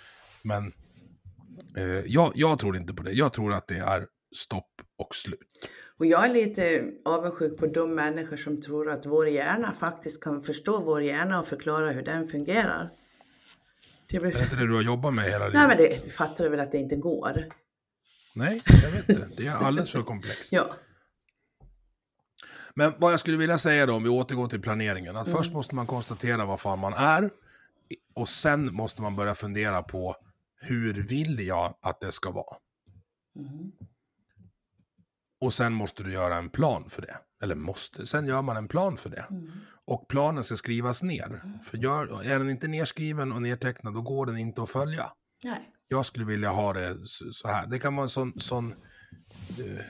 Men 0.44 0.74
eh, 1.78 1.86
jag, 2.06 2.32
jag 2.36 2.60
tror 2.60 2.78
inte 2.78 2.94
på 2.94 3.04
det. 3.04 3.12
Jag 3.12 3.34
tror 3.34 3.54
att 3.54 3.68
det 3.68 3.78
är 3.78 4.08
stopp 4.36 4.82
och 4.98 5.16
slut. 5.16 5.70
Och 6.00 6.06
jag 6.06 6.26
är 6.30 6.34
lite 6.34 6.84
avundsjuk 7.06 7.58
på 7.58 7.68
de 7.68 7.96
människor 7.96 8.38
som 8.38 8.62
tror 8.62 8.90
att 8.90 9.06
vår 9.06 9.28
hjärna 9.28 9.74
faktiskt 9.74 10.24
kan 10.24 10.44
förstå 10.44 10.82
vår 10.82 11.04
hjärna 11.04 11.40
och 11.40 11.48
förklara 11.48 11.92
hur 11.92 12.02
den 12.02 12.28
fungerar. 12.28 12.90
Det 14.10 14.20
blir 14.20 14.38
Är 14.40 14.44
inte 14.44 14.56
det 14.56 14.68
du 14.68 14.76
har 14.76 14.82
jobbat 14.82 15.14
med 15.14 15.26
hela 15.26 15.48
livet? 15.48 15.54
Nej 15.54 15.68
men 15.68 15.78
det 15.78 16.14
fattar 16.14 16.44
du 16.44 16.50
väl 16.50 16.60
att 16.60 16.72
det 16.72 16.78
inte 16.78 16.96
går? 16.96 17.46
Nej, 18.38 18.62
jag 18.66 18.92
vet 18.92 19.10
inte. 19.10 19.30
Det 19.38 19.48
är 19.48 19.56
alldeles 19.56 19.92
för 19.92 20.04
komplext. 20.04 20.52
Ja. 20.52 20.76
Men 22.76 22.94
vad 22.98 23.12
jag 23.14 23.20
skulle 23.20 23.38
vilja 23.38 23.58
säga 23.58 23.86
då, 23.86 23.94
om 23.96 24.04
vi 24.04 24.10
återgår 24.10 24.48
till 24.48 24.62
planeringen, 24.62 25.16
att 25.18 25.28
Mm. 25.28 25.38
först 25.38 25.54
måste 25.54 25.76
man 25.76 25.88
konstatera 25.88 26.46
vad 26.46 26.60
fan 26.60 26.80
man 26.80 26.94
är, 26.94 27.30
och 28.16 28.30
sen 28.30 28.74
måste 28.74 29.02
man 29.02 29.16
börja 29.16 29.36
fundera 29.36 29.84
på 29.84 30.16
hur 30.62 30.94
vill 30.94 31.40
jag 31.40 31.78
att 31.82 32.00
det 32.02 32.12
ska 32.12 32.32
vara? 32.32 32.58
Mm. 33.40 33.72
Och 35.42 35.54
sen 35.54 35.74
måste 35.74 36.04
du 36.04 36.14
göra 36.14 36.36
en 36.36 36.50
plan 36.50 36.90
för 36.90 37.02
det. 37.02 37.18
Eller 37.44 37.56
måste, 37.56 38.06
sen 38.06 38.26
gör 38.26 38.42
man 38.42 38.58
en 38.58 38.68
plan 38.68 38.98
för 38.98 39.10
det. 39.10 39.26
Mm. 39.30 39.52
Och 39.86 40.08
planen 40.08 40.44
ska 40.44 40.56
skrivas 40.56 41.04
ner. 41.04 41.42
För 41.64 41.78
gör, 41.78 42.24
är 42.24 42.40
den 42.40 42.50
inte 42.50 42.68
nerskriven 42.68 43.32
och 43.32 43.42
nertecknad, 43.42 43.94
då 43.94 44.02
går 44.02 44.26
den 44.26 44.38
inte 44.38 44.62
att 44.64 44.70
följa. 44.70 45.12
Nej. 45.44 45.74
Jag 45.88 46.06
skulle 46.06 46.26
vilja 46.26 46.50
ha 46.50 46.74
det 46.74 46.98
så 47.06 47.48
här. 47.48 47.68
Det 47.68 47.80
kan 47.80 47.96
vara 47.96 48.04
en 48.04 48.10
sån, 48.10 48.40
sån, 48.40 48.72
eh, 49.60 49.86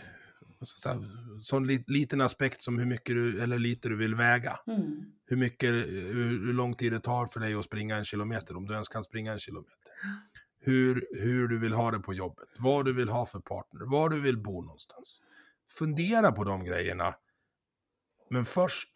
sån 1.42 1.68
li, 1.68 1.84
liten 1.88 2.22
aspekt 2.22 2.62
som 2.62 2.80
hur 2.80 2.86
mycket 2.86 3.16
du, 3.16 3.42
eller 3.42 3.60
lite 3.60 3.90
du 3.90 3.96
vill 3.96 4.16
väga. 4.16 4.60
Mm. 4.68 5.06
Hur 5.26 5.38
mycket, 5.38 5.70
eh, 5.70 5.92
hur, 5.92 6.46
hur 6.46 6.54
lång 6.54 6.76
tid 6.76 6.92
det 6.94 7.00
tar 7.00 7.26
för 7.26 7.40
dig 7.40 7.54
att 7.54 7.66
springa 7.66 7.96
en 7.96 8.06
kilometer, 8.06 8.58
om 8.58 8.66
du 8.66 8.74
ens 8.74 8.88
kan 8.88 9.04
springa 9.04 9.32
en 9.32 9.40
kilometer. 9.40 9.92
Hur, 10.60 11.08
hur 11.12 11.48
du 11.48 11.60
vill 11.60 11.74
ha 11.74 11.92
det 11.92 12.00
på 12.00 12.14
jobbet, 12.14 12.48
vad 12.60 12.86
du 12.86 12.94
vill 12.94 13.10
ha 13.10 13.26
för 13.26 13.40
partner, 13.40 13.86
var 13.86 14.10
du 14.10 14.20
vill 14.20 14.38
bo 14.38 14.62
någonstans. 14.62 15.22
Fundera 15.70 16.32
på 16.32 16.44
de 16.44 16.66
grejerna. 16.66 17.16
Men 18.30 18.46
först... 18.46 18.90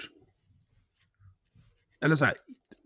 Eller 2.00 2.16
så 2.16 2.26
här, 2.26 2.36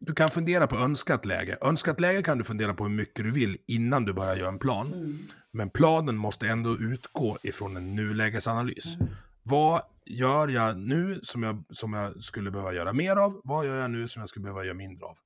du 0.05 0.13
kan 0.13 0.29
fundera 0.29 0.67
på 0.67 0.75
önskat 0.75 1.25
läge. 1.25 1.57
Önskat 1.61 1.99
läge 1.99 2.21
kan 2.21 2.37
du 2.37 2.43
fundera 2.43 2.73
på 2.73 2.83
hur 2.83 2.91
mycket 2.91 3.25
du 3.25 3.31
vill 3.31 3.57
innan 3.67 4.05
du 4.05 4.13
börjar 4.13 4.35
göra 4.35 4.49
en 4.49 4.59
plan. 4.59 4.93
Mm. 4.93 5.17
Men 5.51 5.69
planen 5.69 6.15
måste 6.15 6.47
ändå 6.47 6.77
utgå 6.77 7.37
ifrån 7.43 7.77
en 7.77 7.95
nulägesanalys. 7.95 8.97
Vad 9.43 9.81
gör 10.05 10.47
jag 10.47 10.77
nu 10.77 11.19
som 11.23 11.43
jag, 11.43 11.63
som 11.69 11.93
jag 11.93 12.23
skulle 12.23 12.51
behöva 12.51 12.73
göra 12.73 12.93
mer 12.93 13.15
av? 13.15 13.41
Vad 13.43 13.65
gör 13.65 13.81
jag 13.81 13.91
nu 13.91 14.07
som 14.07 14.19
jag 14.19 14.29
skulle 14.29 14.43
behöva 14.43 14.63
göra 14.63 14.73
mindre 14.73 15.05
av? 15.05 15.17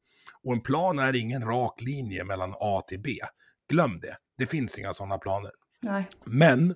Och 0.44 0.54
en 0.54 0.62
plan 0.62 1.00
är 1.00 1.16
ingen 1.16 1.42
rak 1.42 1.82
linje 1.82 2.24
mellan 2.24 2.56
A 2.60 2.82
till 2.88 3.00
B. 3.00 3.18
Glöm 3.70 4.00
det. 4.00 4.18
Det 4.38 4.46
finns 4.46 4.80
inga 4.80 4.94
sådana 4.94 5.18
planer. 5.18 5.52
Nej. 5.82 6.08
Men 6.26 6.76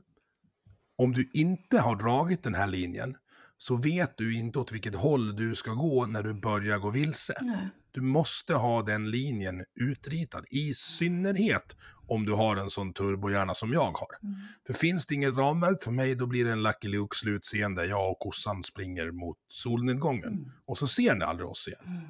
om 0.98 1.12
du 1.12 1.30
inte 1.34 1.80
har 1.80 1.96
dragit 1.96 2.44
den 2.44 2.56
här 2.56 2.68
linjen 2.68 3.16
så 3.58 3.76
vet 3.76 4.18
du 4.18 4.36
inte 4.36 4.60
åt 4.60 4.72
vilket 4.72 4.96
håll 4.96 5.36
du 5.36 5.56
ska 5.56 5.72
gå 5.72 6.06
när 6.06 6.24
du 6.24 6.34
börjar 6.34 6.78
gå 6.78 6.90
vilse. 6.90 7.34
Nej. 7.42 7.70
Du 7.94 8.02
måste 8.02 8.54
ha 8.54 8.82
den 8.82 9.12
linjen 9.12 9.66
utritad, 9.76 10.46
i 10.50 10.74
synnerhet 10.74 11.76
om 12.08 12.26
du 12.26 12.32
har 12.32 12.56
en 12.58 12.70
sån 12.70 12.94
turbohjärna 12.94 13.54
som 13.54 13.74
jag 13.74 13.92
har. 13.92 14.18
Mm. 14.24 14.36
För 14.68 14.74
finns 14.74 15.06
det 15.06 15.16
inget 15.16 15.38
ramverk 15.38 15.84
för 15.84 15.92
mig, 15.92 16.16
då 16.16 16.26
blir 16.26 16.46
det 16.46 16.52
en 16.52 16.64
Lucky 16.64 16.88
Luke-slutscen 16.88 17.76
där 17.76 17.86
jag 17.86 18.12
och 18.12 18.20
kossan 18.20 18.64
springer 18.64 19.12
mot 19.12 19.38
solnedgången. 19.48 20.34
Mm. 20.34 20.46
Och 20.66 20.78
så 20.78 20.88
ser 20.88 21.16
ni 21.16 21.26
aldrig 21.26 21.50
oss 21.50 21.68
igen. 21.68 21.82
Mm. 21.86 22.02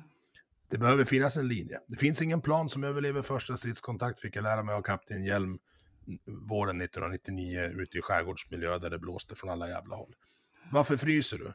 Det 0.69 0.77
behöver 0.77 1.03
finnas 1.03 1.37
en 1.37 1.47
linje. 1.47 1.79
Det 1.87 1.97
finns 1.97 2.21
ingen 2.21 2.41
plan 2.41 2.69
som 2.69 2.83
överlever 2.83 3.21
första 3.21 3.57
stridskontakt, 3.57 4.19
fick 4.19 4.35
jag 4.35 4.43
lära 4.43 4.63
mig 4.63 4.75
av 4.75 4.81
kapten 4.81 5.23
Hjelm 5.23 5.57
våren 6.49 6.81
1999 6.81 7.59
ute 7.59 7.97
i 7.97 8.01
skärgårdsmiljö 8.01 8.77
där 8.77 8.89
det 8.89 8.99
blåste 8.99 9.35
från 9.35 9.49
alla 9.49 9.69
jävla 9.69 9.95
håll. 9.95 10.15
Varför 10.71 10.97
fryser 10.97 11.37
du? 11.37 11.53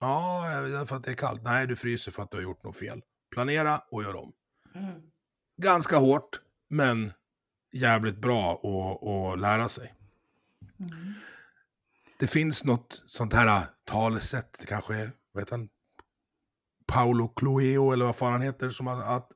Ja, 0.00 0.84
för 0.88 0.96
att 0.96 1.04
det 1.04 1.10
är 1.10 1.14
kallt. 1.14 1.42
Nej, 1.42 1.66
du 1.66 1.76
fryser 1.76 2.12
för 2.12 2.22
att 2.22 2.30
du 2.30 2.36
har 2.36 2.42
gjort 2.42 2.64
något 2.64 2.76
fel. 2.76 3.02
Planera 3.32 3.82
och 3.90 4.02
gör 4.02 4.16
om. 4.16 4.32
Mm. 4.74 5.02
Ganska 5.62 5.96
hårt, 5.96 6.40
men 6.70 7.12
jävligt 7.72 8.18
bra 8.18 8.54
att, 8.54 9.40
lära 9.40 9.68
sig. 9.68 9.94
Mm. 10.80 11.14
Det 12.18 12.26
finns 12.26 12.64
något 12.64 13.02
sånt 13.06 13.32
här 13.32 13.62
talesätt, 13.84 14.56
det 14.60 14.66
kanske 14.66 15.10
heter 15.38 15.50
han? 15.50 15.68
Paolo 16.86 17.28
Cloeo 17.28 17.92
eller 17.92 18.04
vad 18.04 18.16
fan 18.16 18.32
han 18.32 18.42
heter, 18.42 18.70
som 18.70 18.88
att, 18.88 19.04
att, 19.06 19.32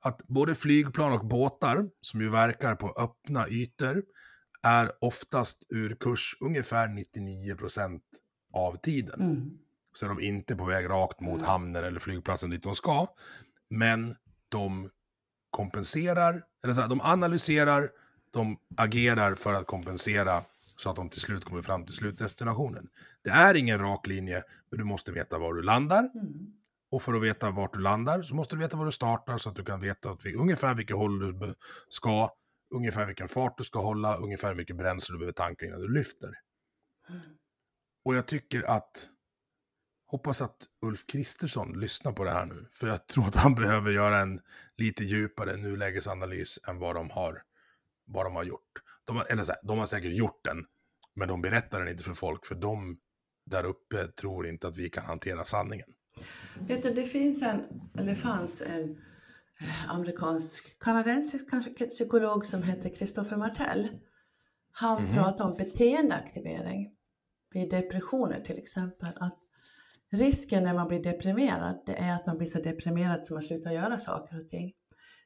att 0.00 0.26
både 0.26 0.54
flygplan 0.54 1.12
och 1.12 1.26
båtar 1.26 1.90
som 2.00 2.20
ju 2.20 2.28
verkar 2.28 2.74
på 2.74 2.94
öppna 2.98 3.48
ytor 3.48 4.02
är 4.62 4.92
oftast 5.00 5.66
ur 5.68 5.96
kurs 6.00 6.36
ungefär 6.40 6.88
99% 6.88 8.00
av 8.52 8.76
tiden. 8.76 9.20
Mm. 9.20 9.58
Så 9.94 10.04
är 10.04 10.08
de 10.08 10.20
inte 10.20 10.56
på 10.56 10.64
väg 10.64 10.88
rakt 10.88 11.20
mot 11.20 11.42
hamnen 11.42 11.84
eller 11.84 12.00
flygplatsen 12.00 12.50
dit 12.50 12.62
de 12.62 12.74
ska. 12.74 13.06
Men 13.70 14.16
de 14.48 14.90
kompenserar, 15.50 16.42
eller 16.64 16.74
så 16.74 16.80
här, 16.80 16.88
de 16.88 17.00
analyserar, 17.00 17.88
de 18.32 18.58
agerar 18.76 19.34
för 19.34 19.54
att 19.54 19.66
kompensera 19.66 20.42
så 20.76 20.90
att 20.90 20.96
de 20.96 21.10
till 21.10 21.20
slut 21.20 21.44
kommer 21.44 21.62
fram 21.62 21.86
till 21.86 21.94
slutdestinationen. 21.94 22.88
Det 23.22 23.30
är 23.30 23.54
ingen 23.54 23.78
rak 23.78 24.06
linje, 24.06 24.44
men 24.70 24.78
du 24.78 24.84
måste 24.84 25.12
veta 25.12 25.38
var 25.38 25.54
du 25.54 25.62
landar. 25.62 26.10
Mm. 26.14 26.52
Och 26.90 27.02
för 27.02 27.14
att 27.14 27.22
veta 27.22 27.50
vart 27.50 27.72
du 27.72 27.80
landar 27.80 28.22
så 28.22 28.34
måste 28.34 28.56
du 28.56 28.60
veta 28.60 28.76
var 28.76 28.84
du 28.84 28.92
startar 28.92 29.38
så 29.38 29.48
att 29.48 29.56
du 29.56 29.64
kan 29.64 29.80
veta 29.80 30.10
att 30.10 30.26
vi, 30.26 30.34
ungefär 30.34 30.74
vilket 30.74 30.96
håll 30.96 31.18
du 31.18 31.54
ska, 31.88 32.30
ungefär 32.74 33.06
vilken 33.06 33.28
fart 33.28 33.58
du 33.58 33.64
ska 33.64 33.80
hålla, 33.80 34.16
ungefär 34.16 34.48
hur 34.48 34.54
mycket 34.54 34.76
bränsle 34.76 35.14
du 35.14 35.18
behöver 35.18 35.32
tanka 35.32 35.66
innan 35.66 35.80
du 35.80 35.94
lyfter. 35.94 36.34
Mm. 37.08 37.20
Och 38.04 38.14
jag 38.14 38.26
tycker 38.26 38.62
att, 38.62 39.06
hoppas 40.10 40.42
att 40.42 40.56
Ulf 40.82 41.06
Kristersson 41.06 41.80
lyssnar 41.80 42.12
på 42.12 42.24
det 42.24 42.30
här 42.30 42.46
nu, 42.46 42.68
för 42.72 42.86
jag 42.88 43.06
tror 43.06 43.26
att 43.26 43.34
han 43.36 43.54
behöver 43.62 43.90
göra 43.90 44.18
en 44.18 44.40
lite 44.76 45.04
djupare 45.04 45.56
nulägesanalys 45.56 46.58
än 46.68 46.78
vad 46.78 46.94
de 46.94 47.10
har, 47.10 47.42
vad 48.06 48.26
de 48.26 48.34
har 48.36 48.44
gjort. 48.44 48.72
De 49.04 49.16
har, 49.16 49.24
eller 49.24 49.44
så 49.44 49.52
här, 49.52 49.60
de 49.64 49.78
har 49.78 49.86
säkert 49.86 50.14
gjort 50.14 50.40
den, 50.44 50.64
men 51.14 51.28
de 51.28 51.42
berättar 51.42 51.78
den 51.78 51.88
inte 51.88 52.02
för 52.02 52.14
folk, 52.14 52.46
för 52.46 52.54
de 52.54 52.98
där 53.46 53.64
uppe 53.64 54.06
tror 54.06 54.46
inte 54.46 54.68
att 54.68 54.76
vi 54.78 54.90
kan 54.90 55.04
hantera 55.04 55.44
sanningen. 55.44 55.88
Vet 56.60 56.82
du, 56.82 56.94
det 56.94 57.04
finns 57.04 57.42
en, 57.42 57.64
eller 57.98 58.14
fanns 58.14 58.62
en 58.62 58.90
eh, 59.60 59.90
amerikansk, 59.90 60.78
kanadensisk 60.78 61.46
psykolog 61.90 62.46
som 62.46 62.62
heter 62.62 62.90
Christopher 62.90 63.36
Martell. 63.36 63.88
Han 64.70 65.04
Mhm. 65.04 65.14
pratar 65.14 65.44
om 65.44 65.56
beteendeaktivering 65.56 66.90
vid 67.52 67.70
depressioner 67.70 68.40
till 68.40 68.58
exempel. 68.58 69.08
Att 69.16 69.38
risken 70.12 70.64
när 70.64 70.74
man 70.74 70.88
blir 70.88 71.02
deprimerad, 71.02 71.82
det 71.86 71.96
är 71.96 72.14
att 72.14 72.26
man 72.26 72.38
blir 72.38 72.48
så 72.48 72.58
deprimerad 72.60 73.26
så 73.26 73.34
man 73.34 73.42
slutar 73.42 73.70
göra 73.70 73.98
saker 73.98 74.40
och 74.40 74.48
ting. 74.48 74.72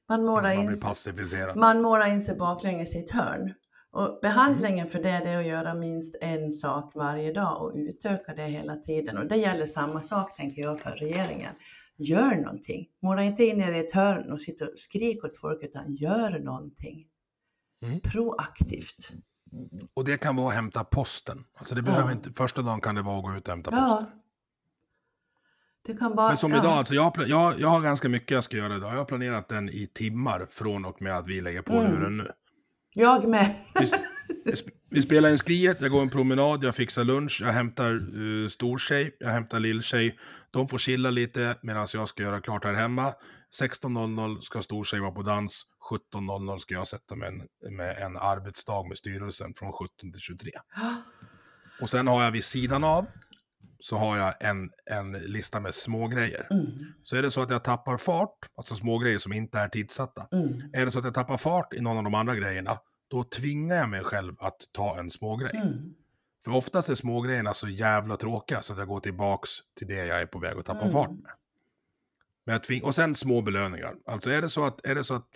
Man 0.08 0.24
målar, 0.24 0.54
Man 0.54 0.64
in, 0.64 1.60
man 1.60 1.82
målar 1.82 2.06
in 2.06 2.22
sig 2.22 2.36
baklänges 2.36 2.96
i 2.96 2.98
ett 2.98 3.10
hörn. 3.10 3.54
Och 3.90 4.18
behandlingen 4.22 4.86
för 4.86 4.98
det, 4.98 5.08
det 5.24 5.28
är 5.28 5.38
att 5.38 5.46
göra 5.46 5.74
minst 5.74 6.16
en 6.20 6.52
sak 6.52 6.92
varje 6.94 7.32
dag 7.32 7.62
och 7.62 7.72
utöka 7.76 8.34
det 8.34 8.42
hela 8.42 8.76
tiden. 8.76 9.18
Och 9.18 9.26
det 9.26 9.36
gäller 9.36 9.66
samma 9.66 10.00
sak 10.00 10.36
tänker 10.36 10.62
jag 10.62 10.80
för 10.80 10.90
regeringen. 10.90 11.52
Gör 11.96 12.36
någonting. 12.36 12.86
Måla 13.02 13.22
inte 13.24 13.44
in 13.44 13.60
er 13.60 13.72
i 13.72 13.78
ett 13.78 13.92
hörn 13.92 14.32
och 14.32 14.40
sitta 14.40 14.64
och 14.64 14.70
skrika 14.74 15.26
åt 15.26 15.36
folk 15.36 15.62
utan 15.62 15.94
gör 15.94 16.38
någonting. 16.38 17.06
Mm. 17.82 18.00
Proaktivt. 18.00 19.12
Och 19.94 20.04
det 20.04 20.16
kan 20.16 20.36
vara 20.36 20.48
att 20.48 20.54
hämta 20.54 20.84
posten. 20.84 21.44
Alltså 21.58 21.74
det 21.74 21.80
Ja. 21.80 21.84
behöver 21.84 22.12
inte, 22.12 22.30
första 22.32 22.62
dagen 22.62 22.80
kan 22.80 22.94
det 22.94 23.02
vara 23.02 23.18
att 23.18 23.24
gå 23.24 23.34
ut 23.34 23.48
och 23.48 23.54
hämta 23.54 23.70
Ja. 23.74 23.96
posten. 24.00 24.18
Bara... 26.16 26.28
Men 26.28 26.36
som 26.36 26.52
ja. 26.52 26.58
idag, 26.58 26.72
alltså 26.72 26.94
jag, 26.94 27.02
har 27.02 27.24
jag, 27.26 27.60
jag 27.60 27.68
har 27.68 27.80
ganska 27.80 28.08
mycket 28.08 28.30
jag 28.30 28.44
ska 28.44 28.56
göra 28.56 28.76
idag. 28.76 28.92
Jag 28.92 28.98
har 28.98 29.04
planerat 29.04 29.48
den 29.48 29.68
i 29.68 29.86
timmar 29.86 30.46
från 30.50 30.84
och 30.84 31.02
med 31.02 31.16
att 31.18 31.26
vi 31.26 31.40
lägger 31.40 31.62
på 31.62 31.72
Mm. 31.72 31.92
luren 31.92 32.16
nu. 32.16 32.30
Jag 32.94 33.28
med. 33.28 33.54
Vi, 33.80 33.90
vi 34.44 34.52
sp- 34.52 34.70
vi 34.90 35.02
spelar 35.02 35.30
in 35.30 35.38
skriet, 35.38 35.80
jag 35.80 35.90
går 35.90 36.02
en 36.02 36.10
promenad, 36.10 36.64
jag 36.64 36.74
fixar 36.74 37.04
lunch, 37.04 37.40
jag 37.44 37.52
hämtar 37.52 38.16
uh, 38.18 38.48
stortjej, 38.48 39.16
jag 39.18 39.30
hämtar 39.30 39.60
lilltjej. 39.60 40.18
De 40.50 40.68
får 40.68 40.78
chilla 40.78 41.10
lite 41.10 41.56
medan 41.62 41.86
jag 41.94 42.08
ska 42.08 42.22
göra 42.22 42.40
klart 42.40 42.64
här 42.64 42.74
hemma. 42.74 43.12
16.00 43.60 44.40
ska 44.40 44.62
stortjej 44.62 45.00
vara 45.00 45.12
på 45.12 45.22
dans, 45.22 45.66
17.00 46.14 46.58
ska 46.58 46.74
jag 46.74 46.88
sätta 46.88 47.16
mig 47.16 47.28
en, 47.28 47.76
med 47.76 47.96
en 47.98 48.16
arbetsdag 48.16 48.88
med 48.88 48.98
styrelsen 48.98 49.52
från 49.56 49.72
17 49.72 50.12
till 50.12 50.20
23. 50.20 50.50
Och 51.80 51.90
sen 51.90 52.06
har 52.08 52.24
jag 52.24 52.30
vid 52.30 52.44
sidan 52.44 52.84
av, 52.84 53.06
så 53.84 53.96
har 53.98 54.16
jag 54.16 54.34
en, 54.40 54.70
en 54.90 55.12
lista 55.12 55.60
med 55.60 55.74
smågrejer. 55.74 56.46
Mm. 56.50 56.66
Så 57.02 57.16
är 57.16 57.22
det 57.22 57.30
så 57.30 57.42
att 57.42 57.50
jag 57.50 57.64
tappar 57.64 57.96
fart, 57.96 58.38
alltså 58.54 58.74
smågrejer 58.74 59.18
som 59.18 59.32
inte 59.32 59.58
är 59.58 59.68
tidsatta. 59.68 60.28
Mm. 60.32 60.62
Är 60.72 60.84
det 60.84 60.90
så 60.90 60.98
att 60.98 61.04
jag 61.04 61.14
tappar 61.14 61.36
fart 61.36 61.74
i 61.74 61.80
någon 61.80 61.96
av 61.98 62.04
de 62.04 62.14
andra 62.14 62.34
grejerna, 62.34 62.78
då 63.10 63.24
tvingar 63.24 63.76
jag 63.76 63.88
mig 63.88 64.04
själv 64.04 64.34
att 64.38 64.56
ta 64.72 64.98
en 64.98 65.10
smågrej. 65.10 65.50
Mm. 65.54 65.94
För 66.44 66.52
oftast 66.52 66.88
är 66.88 66.94
smågrejerna 66.94 67.54
så 67.54 67.68
jävla 67.68 68.16
tråkiga 68.16 68.62
så 68.62 68.72
att 68.72 68.78
jag 68.78 68.88
går 68.88 69.00
tillbaks 69.00 69.50
till 69.78 69.86
det 69.86 69.94
jag 70.06 70.20
är 70.20 70.26
på 70.26 70.38
väg 70.38 70.58
att 70.58 70.64
tappa 70.64 70.80
Mm. 70.80 70.92
fart 70.92 71.10
med. 71.10 71.30
Men 72.46 72.52
jag 72.52 72.62
tving- 72.62 72.82
och 72.82 72.94
sen 72.94 73.14
små 73.14 73.42
belöningar. 73.42 73.94
Alltså 74.06 74.30
är 74.30 74.42
det, 74.42 74.48
så 74.48 74.64
att, 74.66 74.86
är 74.86 74.94
det 74.94 75.04
så 75.04 75.14
att 75.14 75.28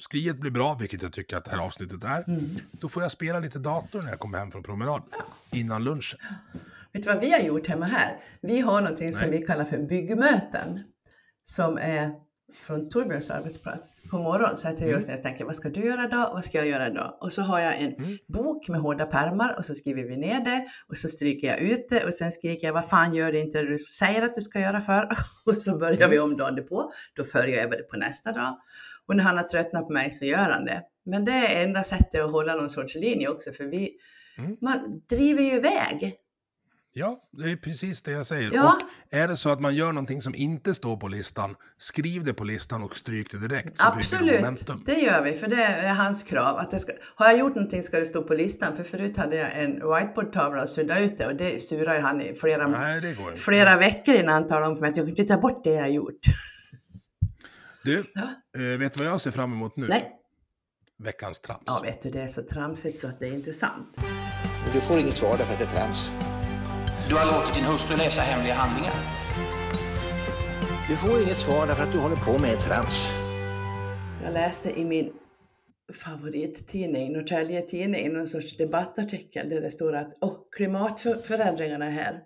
skriet 0.00 0.36
blir 0.40 0.50
bra, 0.50 0.74
vilket 0.74 1.02
jag 1.02 1.12
tycker 1.12 1.36
att 1.36 1.44
det 1.44 1.50
här 1.50 1.58
avsnittet 1.58 2.04
är, 2.04 2.24
Mm. 2.28 2.44
då 2.72 2.88
får 2.88 3.02
jag 3.02 3.12
spela 3.12 3.38
lite 3.40 3.58
dator 3.58 4.02
när 4.02 4.08
jag 4.10 4.18
kommer 4.18 4.38
hem 4.38 4.50
från 4.50 4.62
promenaden. 4.62 5.08
Innan 5.50 5.84
lunchen. 5.84 6.18
Vet 6.92 7.02
du 7.02 7.08
vad 7.08 7.20
vi 7.20 7.30
har 7.30 7.38
gjort 7.40 7.66
hemma 7.66 7.84
här? 7.86 8.20
Vi 8.40 8.60
har 8.60 8.80
någonting 8.80 9.12
som 9.12 9.30
Nej. 9.30 9.40
vi 9.40 9.46
kallar 9.46 9.64
för 9.64 9.78
byggmöten. 9.78 10.80
Som 11.44 11.78
är 11.78 12.10
från 12.54 12.88
Torbjörns 12.90 13.30
arbetsplats 13.30 14.00
på 14.10 14.18
morgonen. 14.18 14.56
Så 14.56 14.66
jag 14.68 14.76
till 14.76 14.84
Mm. 14.84 14.96
just 14.96 15.08
när 15.08 15.14
jag 15.14 15.22
tänker, 15.22 15.44
vad 15.44 15.56
ska 15.56 15.68
du 15.68 15.80
göra 15.86 16.04
idag? 16.04 16.30
Vad 16.32 16.44
ska 16.44 16.58
jag 16.58 16.66
göra 16.66 16.88
idag? 16.90 17.18
Och 17.20 17.32
så 17.32 17.42
har 17.42 17.60
jag 17.60 17.80
en 17.80 17.94
Mm. 17.94 18.18
bok 18.28 18.68
med 18.68 18.80
hårda 18.80 19.06
pärmar 19.06 19.58
och 19.58 19.64
så 19.64 19.74
skriver 19.74 20.02
vi 20.02 20.16
ner 20.16 20.40
det. 20.44 20.66
Och 20.88 20.96
så 20.96 21.08
stryker 21.08 21.46
jag 21.48 21.58
ut 21.60 21.86
det 21.88 22.04
och 22.04 22.14
sen 22.14 22.32
skriker 22.32 22.66
jag, 22.66 22.74
vad 22.74 22.88
fan 22.88 23.14
gör 23.14 23.32
det 23.32 23.38
inte 23.40 23.58
det 23.62 23.68
du 23.70 23.78
säger 23.78 24.22
att 24.22 24.34
du 24.34 24.40
ska 24.40 24.60
göra 24.60 24.80
för? 24.80 25.08
Och 25.46 25.56
så 25.56 25.78
börjar 25.78 26.08
vi 26.08 26.18
om 26.18 26.36
dagen 26.36 26.66
på. 26.68 26.90
Då 27.16 27.24
följer 27.24 27.56
jag 27.56 27.64
över 27.64 27.76
det 27.76 27.82
på 27.82 27.96
nästa 27.96 28.32
dag. 28.32 28.58
Och 29.06 29.16
när 29.16 29.24
han 29.24 29.36
har 29.36 29.44
tröttnat 29.44 29.86
på 29.86 29.92
mig 29.92 30.10
så 30.10 30.24
gör 30.24 30.50
han 30.50 30.64
det. 30.64 30.82
Men 31.06 31.24
det 31.24 31.32
är 31.32 31.64
enda 31.64 31.82
sättet 31.82 32.20
att 32.24 32.30
hålla 32.30 32.54
någon 32.54 32.70
sorts 32.70 32.94
linje 32.94 33.28
också. 33.28 33.52
För 33.52 33.64
vi, 33.64 33.90
Mm. 34.38 34.56
man 34.60 35.00
driver 35.10 35.42
ju 35.42 35.52
iväg. 35.52 36.14
Ja, 36.98 37.22
det 37.32 37.50
är 37.50 37.56
precis 37.56 38.02
det 38.02 38.10
jag 38.10 38.26
säger. 38.26 38.50
Ja. 38.54 38.72
Och 38.72 38.80
är 39.14 39.28
det 39.28 39.36
så 39.36 39.50
att 39.50 39.60
man 39.60 39.74
gör 39.74 39.92
någonting 39.92 40.22
som 40.22 40.34
inte 40.34 40.74
står 40.74 40.96
på 40.96 41.08
listan, 41.08 41.54
skriv 41.76 42.24
det 42.24 42.34
på 42.34 42.44
listan 42.44 42.82
och 42.82 42.96
stryk 42.96 43.30
det 43.32 43.38
direkt. 43.48 43.78
Det 43.78 43.84
Absolut, 43.84 44.40
momentum. 44.40 44.82
det 44.86 44.98
gör 45.00 45.22
vi, 45.22 45.32
för 45.32 45.48
det 45.48 45.64
är 45.64 45.94
hans 45.94 46.22
krav. 46.22 46.56
Att 46.56 46.70
det 46.70 46.78
ska, 46.78 46.92
har 47.14 47.26
jag 47.26 47.38
gjort 47.38 47.54
någonting 47.54 47.82
ska 47.82 47.98
det 47.98 48.04
stå 48.06 48.22
på 48.22 48.34
listan, 48.34 48.76
för 48.76 48.84
förut 48.84 49.16
hade 49.16 49.36
jag 49.36 49.62
en 49.62 49.72
whiteboardtavla 49.74 50.62
och 50.62 50.68
suddade 50.68 51.00
ut 51.00 51.18
det 51.18 51.26
och 51.26 51.36
det 51.36 51.62
surade 51.62 51.96
ju 51.96 52.02
han 52.02 52.20
i 52.20 52.34
flera, 52.34 52.66
Nej, 52.68 53.00
det 53.00 53.14
går 53.14 53.28
inte. 53.28 53.40
flera 53.40 53.76
veckor 53.76 54.14
innan 54.14 54.34
han 54.34 54.46
talade 54.46 54.66
om 54.66 54.74
för 54.74 54.80
mig 54.80 54.90
att 54.90 54.96
jag 54.96 55.06
kunde 55.06 55.22
inte 55.22 55.34
ta 55.34 55.40
bort 55.40 55.64
det 55.64 55.72
jag 55.72 55.90
gjort. 55.90 56.20
Du, 57.84 58.04
Ja. 58.14 58.22
eh, 58.60 58.78
vet 58.78 58.94
du 58.94 59.04
vad 59.04 59.12
jag 59.12 59.20
ser 59.20 59.30
fram 59.30 59.52
emot 59.52 59.76
nu? 59.76 59.86
Nej, 59.88 60.12
Veckans 60.98 61.40
trams. 61.40 61.62
ja 61.66 61.80
vet 61.84 62.02
du, 62.02 62.10
det 62.10 62.20
är 62.22 62.26
så 62.28 62.42
tramsigt 62.42 62.98
så 62.98 63.08
att 63.08 63.20
det 63.20 63.26
är 63.26 63.32
inte 63.32 63.52
sant. 63.52 63.96
Men 64.64 64.74
du 64.74 64.80
får 64.80 64.98
inget 64.98 65.14
svar 65.14 65.36
därför 65.38 65.52
att 65.52 65.58
det 65.58 65.64
är 65.64 65.68
trams. 65.80 66.10
Du 67.08 67.14
har 67.14 67.26
låtit 67.26 67.54
din 67.54 67.64
hustru 67.64 67.96
läsa 67.96 68.20
hemliga 68.20 68.54
handlingar. 68.54 68.92
Du 70.88 70.96
får 70.96 71.10
inget 71.10 71.36
svar 71.36 71.66
därför 71.66 71.82
att 71.82 71.92
du 71.92 71.98
håller 71.98 72.16
på 72.16 72.32
med 72.32 72.60
trams. 72.60 73.12
Jag 74.24 74.32
läste 74.32 74.80
i 74.80 74.84
min 74.84 75.12
favorittidning, 75.92 77.12
Norrtälje 77.12 77.62
Tidning, 77.62 78.12
någon 78.12 78.26
sorts 78.26 78.56
debattartikel 78.56 79.48
där 79.48 79.60
det 79.60 79.70
står 79.70 79.96
att 79.96 80.14
oh, 80.20 80.36
klimatförändringarna 80.56 81.86
är 81.86 81.90
här. 81.90 82.20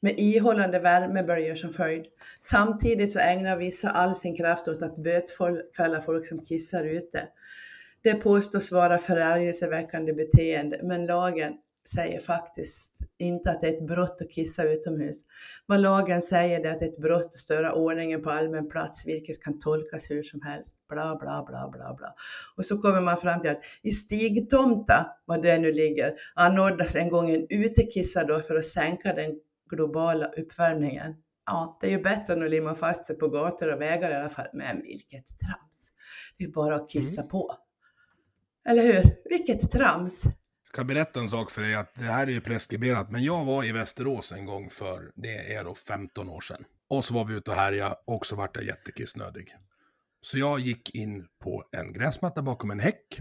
Med 0.00 0.14
ihållande 0.18 0.78
värmeböljor 0.78 1.54
som 1.54 1.72
följd. 1.72 2.04
Samtidigt 2.40 3.12
så 3.12 3.18
ägnar 3.18 3.56
vissa 3.56 3.90
all 3.90 4.14
sin 4.14 4.36
kraft 4.36 4.68
åt 4.68 4.82
att 4.82 4.96
bötfälla 4.96 6.00
folk 6.00 6.26
som 6.26 6.44
kissar 6.44 6.84
ute. 6.84 7.28
Det 8.02 8.14
påstås 8.14 8.72
vara 8.72 8.98
förargelseväckande 8.98 10.12
beteende, 10.12 10.80
men 10.82 11.06
lagen 11.06 11.52
säger 11.88 12.20
faktiskt 12.20 12.92
inte 13.18 13.50
att 13.50 13.60
det 13.60 13.68
är 13.68 13.72
ett 13.72 13.86
brott 13.86 14.20
att 14.20 14.30
kissa 14.30 14.64
utomhus. 14.64 15.24
Vad 15.66 15.80
lagen 15.80 16.22
säger 16.22 16.60
är 16.66 16.70
att 16.70 16.80
det 16.80 16.86
är 16.86 16.90
ett 16.90 16.98
brott 16.98 17.26
att 17.26 17.32
störa 17.32 17.72
ordningen 17.72 18.22
på 18.22 18.30
allmän 18.30 18.68
plats, 18.68 19.06
vilket 19.06 19.42
kan 19.42 19.58
tolkas 19.58 20.10
hur 20.10 20.22
som 20.22 20.42
helst. 20.42 20.76
Bla, 20.88 21.16
bla, 21.16 21.44
bla, 21.48 21.70
bla, 21.72 21.94
bla. 21.94 22.14
Och 22.56 22.64
så 22.64 22.78
kommer 22.78 23.00
man 23.00 23.16
fram 23.16 23.40
till 23.40 23.50
att 23.50 23.62
i 23.82 23.90
Stigtomta, 23.90 25.06
var 25.24 25.38
det 25.38 25.58
nu 25.58 25.72
ligger, 25.72 26.14
anordnas 26.34 26.94
en 26.94 27.08
gång 27.08 27.30
en 27.30 27.46
utekissadag 27.50 28.46
för 28.46 28.56
att 28.56 28.64
sänka 28.64 29.12
den 29.12 29.40
globala 29.70 30.26
uppvärmningen. 30.26 31.14
Ja, 31.46 31.78
det 31.80 31.86
är 31.86 31.90
ju 31.90 32.02
bättre 32.02 32.34
än 32.34 32.42
att 32.42 32.50
limma 32.50 32.74
fast 32.74 33.04
sig 33.04 33.18
på 33.18 33.28
gator 33.28 33.72
och 33.72 33.80
vägar 33.80 34.10
i 34.10 34.14
alla 34.14 34.30
fall. 34.30 34.46
Men 34.52 34.82
vilket 34.82 35.26
trams! 35.38 35.92
Det 36.38 36.44
är 36.44 36.48
bara 36.48 36.76
att 36.76 36.90
kissa 36.90 37.22
på. 37.22 37.56
Eller 38.66 38.82
hur? 38.82 39.16
Vilket 39.24 39.70
trams! 39.70 40.24
Kan 40.74 40.86
berätta 40.86 41.20
en 41.20 41.28
sak 41.28 41.50
för 41.50 41.62
dig, 41.62 41.74
att 41.74 41.94
det 41.94 42.04
här 42.04 42.26
är 42.26 42.30
ju 42.30 42.40
preskriberat, 42.40 43.10
men 43.10 43.24
jag 43.24 43.44
var 43.44 43.64
i 43.64 43.72
Västerås 43.72 44.32
en 44.32 44.46
gång 44.46 44.70
för, 44.70 45.12
det 45.14 45.54
är 45.54 45.64
då 45.64 45.74
15 45.74 46.28
år 46.28 46.40
sedan. 46.40 46.64
Och 46.88 47.04
så 47.04 47.14
var 47.14 47.24
vi 47.24 47.34
ute 47.34 47.50
och 47.50 47.56
härjade 47.56 47.94
och 48.06 48.26
så 48.26 48.36
vart 48.36 48.56
jag 48.56 48.64
jättekissnödig. 48.64 49.56
Så 50.20 50.38
jag 50.38 50.60
gick 50.60 50.94
in 50.94 51.26
på 51.42 51.64
en 51.72 51.92
gräsmatta 51.92 52.42
bakom 52.42 52.70
en 52.70 52.80
häck 52.80 53.20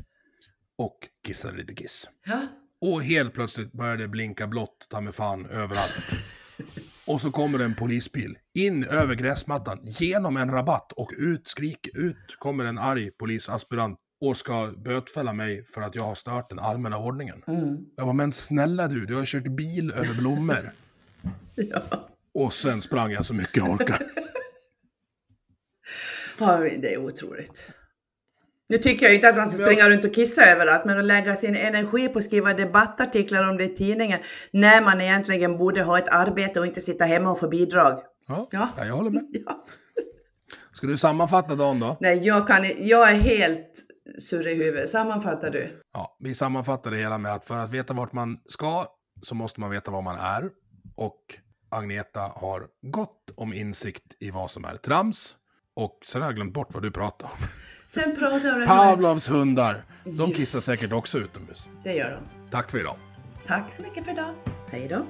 och 0.77 0.97
kissade 1.27 1.57
lite 1.57 1.75
kiss. 1.75 2.09
Ja. 2.25 2.47
Och 2.81 3.03
helt 3.03 3.33
plötsligt 3.33 3.71
började 3.71 4.03
det 4.03 4.07
blinka 4.07 4.47
blått, 4.47 4.87
ta 4.89 5.01
mig 5.01 5.13
fan, 5.13 5.45
överallt. 5.45 6.11
Och 7.07 7.21
så 7.21 7.31
kommer 7.31 7.59
en 7.59 7.75
polisbil 7.75 8.37
in 8.53 8.83
över 8.83 9.15
gräsmattan, 9.15 9.79
genom 9.83 10.37
en 10.37 10.51
rabatt 10.51 10.91
och 10.91 11.11
ut, 11.17 11.47
skrik, 11.47 11.87
ut 11.93 12.35
kommer 12.39 12.65
en 12.65 12.77
arg 12.77 13.11
polisaspirant 13.11 13.99
och 14.27 14.38
ska 14.38 14.73
bötfälla 14.77 15.33
mig 15.33 15.65
för 15.65 15.81
att 15.81 15.95
jag 15.95 16.03
har 16.03 16.15
stört 16.15 16.49
den 16.49 16.59
allmänna 16.59 16.97
ordningen. 16.97 17.43
Mm. 17.47 17.77
Jag 17.95 18.05
bara, 18.05 18.13
men 18.13 18.31
snälla 18.31 18.88
du, 18.88 19.05
du 19.05 19.15
har 19.15 19.25
kört 19.25 19.47
bil 19.47 19.91
över 19.91 20.13
blommor. 20.13 20.71
Ja. 21.55 21.81
Och 22.33 22.53
sen 22.53 22.81
sprang 22.81 23.12
jag 23.12 23.25
så 23.25 23.33
mycket 23.33 23.57
jag 23.57 23.69
orkade. 23.69 24.05
ja, 26.39 26.57
det 26.57 26.93
är 26.93 26.97
otroligt. 26.97 27.63
Nu 28.69 28.77
tycker 28.77 29.05
jag 29.05 29.15
inte 29.15 29.29
att 29.29 29.38
man 29.38 29.47
ska 29.47 29.65
springa 29.65 29.89
runt 29.89 30.05
och 30.05 30.13
kissa 30.13 30.45
överallt, 30.45 30.86
men 30.86 30.97
att 30.97 31.05
lägga 31.05 31.36
sin 31.36 31.55
energi 31.55 32.07
på 32.07 32.19
att 32.19 32.25
skriva 32.25 32.53
debattartiklar 32.53 33.49
om 33.49 33.57
det 33.57 33.63
i 33.63 33.75
tidningen, 33.75 34.19
när 34.51 34.81
man 34.81 35.01
egentligen 35.01 35.57
borde 35.57 35.83
ha 35.83 35.97
ett 35.97 36.09
arbete 36.09 36.59
och 36.59 36.65
inte 36.65 36.81
sitta 36.81 37.05
hemma 37.05 37.31
och 37.31 37.39
få 37.39 37.47
bidrag. 37.47 37.99
Ja. 38.27 38.47
ja. 38.51 38.69
jag 38.77 38.95
håller 38.95 39.12
med. 39.12 39.25
Ja. 39.45 39.65
Ska 40.73 40.88
du 40.88 40.97
sammanfatta 40.97 41.55
dagen 41.55 41.79
då? 41.79 41.97
Nej, 41.99 42.19
jag, 42.27 42.47
kan, 42.47 42.65
jag 42.77 43.12
är 43.12 43.15
helt 43.15 43.86
surr 44.19 44.47
i 44.47 44.55
huvudet. 44.55 44.89
Sammanfattar 44.89 45.49
du? 45.49 45.81
Ja, 45.93 46.17
vi 46.19 46.33
sammanfattar 46.33 46.91
det 46.91 46.97
hela 46.97 47.17
med 47.17 47.33
att 47.33 47.45
för 47.45 47.57
att 47.57 47.71
veta 47.71 47.93
vart 47.93 48.13
man 48.13 48.38
ska 48.45 48.88
så 49.21 49.36
måste 49.36 49.59
man 49.59 49.69
veta 49.69 49.91
vad 49.91 50.03
man 50.03 50.15
är. 50.19 50.49
Och 50.95 51.19
Agneta 51.69 52.19
har 52.19 52.67
gott 52.81 53.33
om 53.36 53.53
insikt 53.53 54.03
i 54.19 54.31
vad 54.31 54.51
som 54.51 54.65
är 54.65 54.75
trams. 54.75 55.36
Och 55.75 55.99
sen 56.07 56.21
har 56.21 56.29
jag 56.29 56.36
glömt 56.36 56.53
bort 56.53 56.73
vad 56.73 56.83
du 56.83 56.91
pratade 56.91 57.31
om. 57.33 57.47
Sen 57.88 58.15
pratar 58.15 58.45
jag 58.47 58.53
om 58.53 58.59
det 58.59 58.65
här. 58.67 58.91
Pavlovs 58.91 59.29
hundar. 59.29 59.83
De 60.03 60.12
Just. 60.12 60.36
kissar 60.36 60.59
säkert 60.59 60.91
också 60.91 61.17
utomhus. 61.19 61.65
Det 61.83 61.93
gör 61.93 62.12
de. 62.12 62.49
Tack 62.51 62.71
för 62.71 62.79
idag. 62.79 62.95
Tack 63.45 63.71
så 63.73 63.81
mycket 63.81 64.05
för 64.05 64.12
idag. 64.12 64.33
Hej 64.71 64.88
då. 64.88 65.05